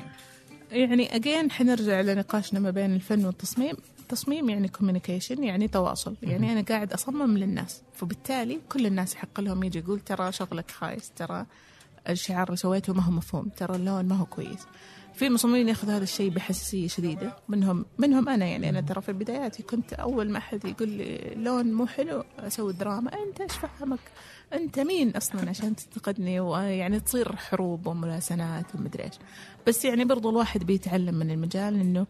[0.71, 6.61] يعني again حنرجع لنقاشنا ما بين الفن والتصميم التصميم يعني communication يعني تواصل يعني أنا
[6.61, 11.45] قاعد أصمم للناس فبالتالي كل الناس يحق لهم يجي يقول ترى شغلك خايس ترى
[12.09, 14.59] الشعار اللي سويته ما هو مفهوم ترى اللون ما هو كويس
[15.17, 17.35] في مصممين ياخذ هذا الشيء بحساسية شديدة.
[17.49, 18.69] منهم منهم أنا يعني.
[18.69, 23.11] أنا ترى في بداياتي كنت أول ما أحد يقول لي لون مو حلو أسوي دراما.
[23.13, 23.99] أنت إيش فهمك؟
[24.53, 29.13] أنت مين أصلا عشان تنتقدني؟ ويعني تصير حروب وملاسنات ومدري إيش.
[29.67, 32.07] بس يعني برضو الواحد بيتعلم من المجال إنه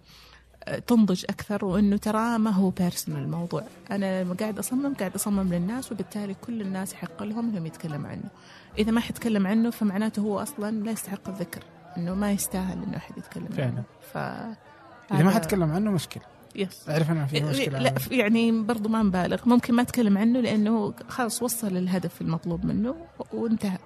[0.88, 3.64] تنضج أكثر وإنه ترى ما هو بيرسونال الموضوع.
[3.92, 8.30] أنا لما قاعد أصمم قاعد أصمم للناس وبالتالي كل الناس يحق لهم إنهم يتكلموا عنه.
[8.78, 11.64] إذا ما حيتكلم عنه فمعناته هو أصلا لا يستحق الذكر.
[11.98, 13.68] إنه ما يستاهل إنه أحد يتكلم فعلا.
[13.68, 13.84] عنه.
[14.14, 14.18] ف
[15.14, 16.24] إذا ما حتكلم عنه مشكلة.
[16.56, 16.90] يس.
[16.90, 21.44] أعرف أنا في مشكلة لا يعني برضو ما نبالغ ممكن ما أتكلم عنه لأنه خلاص
[21.44, 22.96] وصل الهدف المطلوب منه
[23.34, 23.78] وانتهى.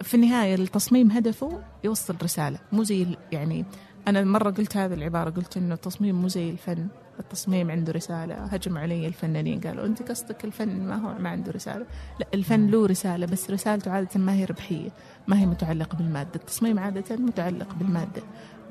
[0.00, 2.58] في النهاية التصميم هدفه يوصل رسالة.
[2.72, 3.64] مو زي يعني
[4.08, 6.88] أنا مرة قلت هذه العبارة قلت إنه التصميم مو زي الفن.
[7.20, 8.34] التصميم عنده رسالة.
[8.34, 11.86] هجم علي الفنانين قالوا أنت قصدك الفن ما هو ما عنده رسالة.
[12.20, 14.90] لا الفن له رسالة بس رسالته عادة ما هي ربحية.
[15.28, 16.30] ما هي متعلقة بالمادة.
[16.34, 18.22] التصميم عادة متعلق بالمادة.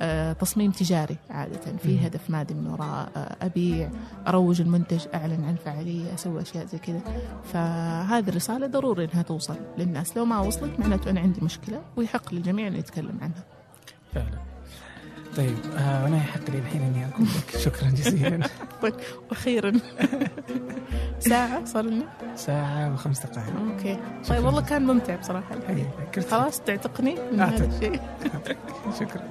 [0.02, 1.78] آه، تصميم تجاري عادة.
[1.78, 3.92] في هدف مادي من وراء آه، أبيع
[4.28, 7.02] أروج المنتج أعلن عن فعالية أسوي أشياء زي كذا.
[7.44, 10.18] فهذه الرسالة ضروري أنها توصل للناس.
[10.18, 13.44] لو ما وصلت معناته أنا عندي مشكلة ويحق للجميع أن يتكلم عنها.
[14.14, 14.51] فعلا.
[15.38, 17.58] طيب آه أنا يحق لي الحين إني أقول لك.
[17.66, 18.48] شكرا جزيلا.
[19.30, 19.72] وأخيرا.
[21.20, 22.06] ساعة صار لنا؟
[22.36, 23.54] ساعة وخمس دقائق.
[23.72, 24.00] أوكي.
[24.30, 25.56] طيب والله كان ممتع بصراحة.
[25.56, 25.88] الحديث
[26.32, 27.72] خلاص تعتقني من هذا طيب.
[27.74, 28.02] الشيء.
[29.00, 29.24] شكرا.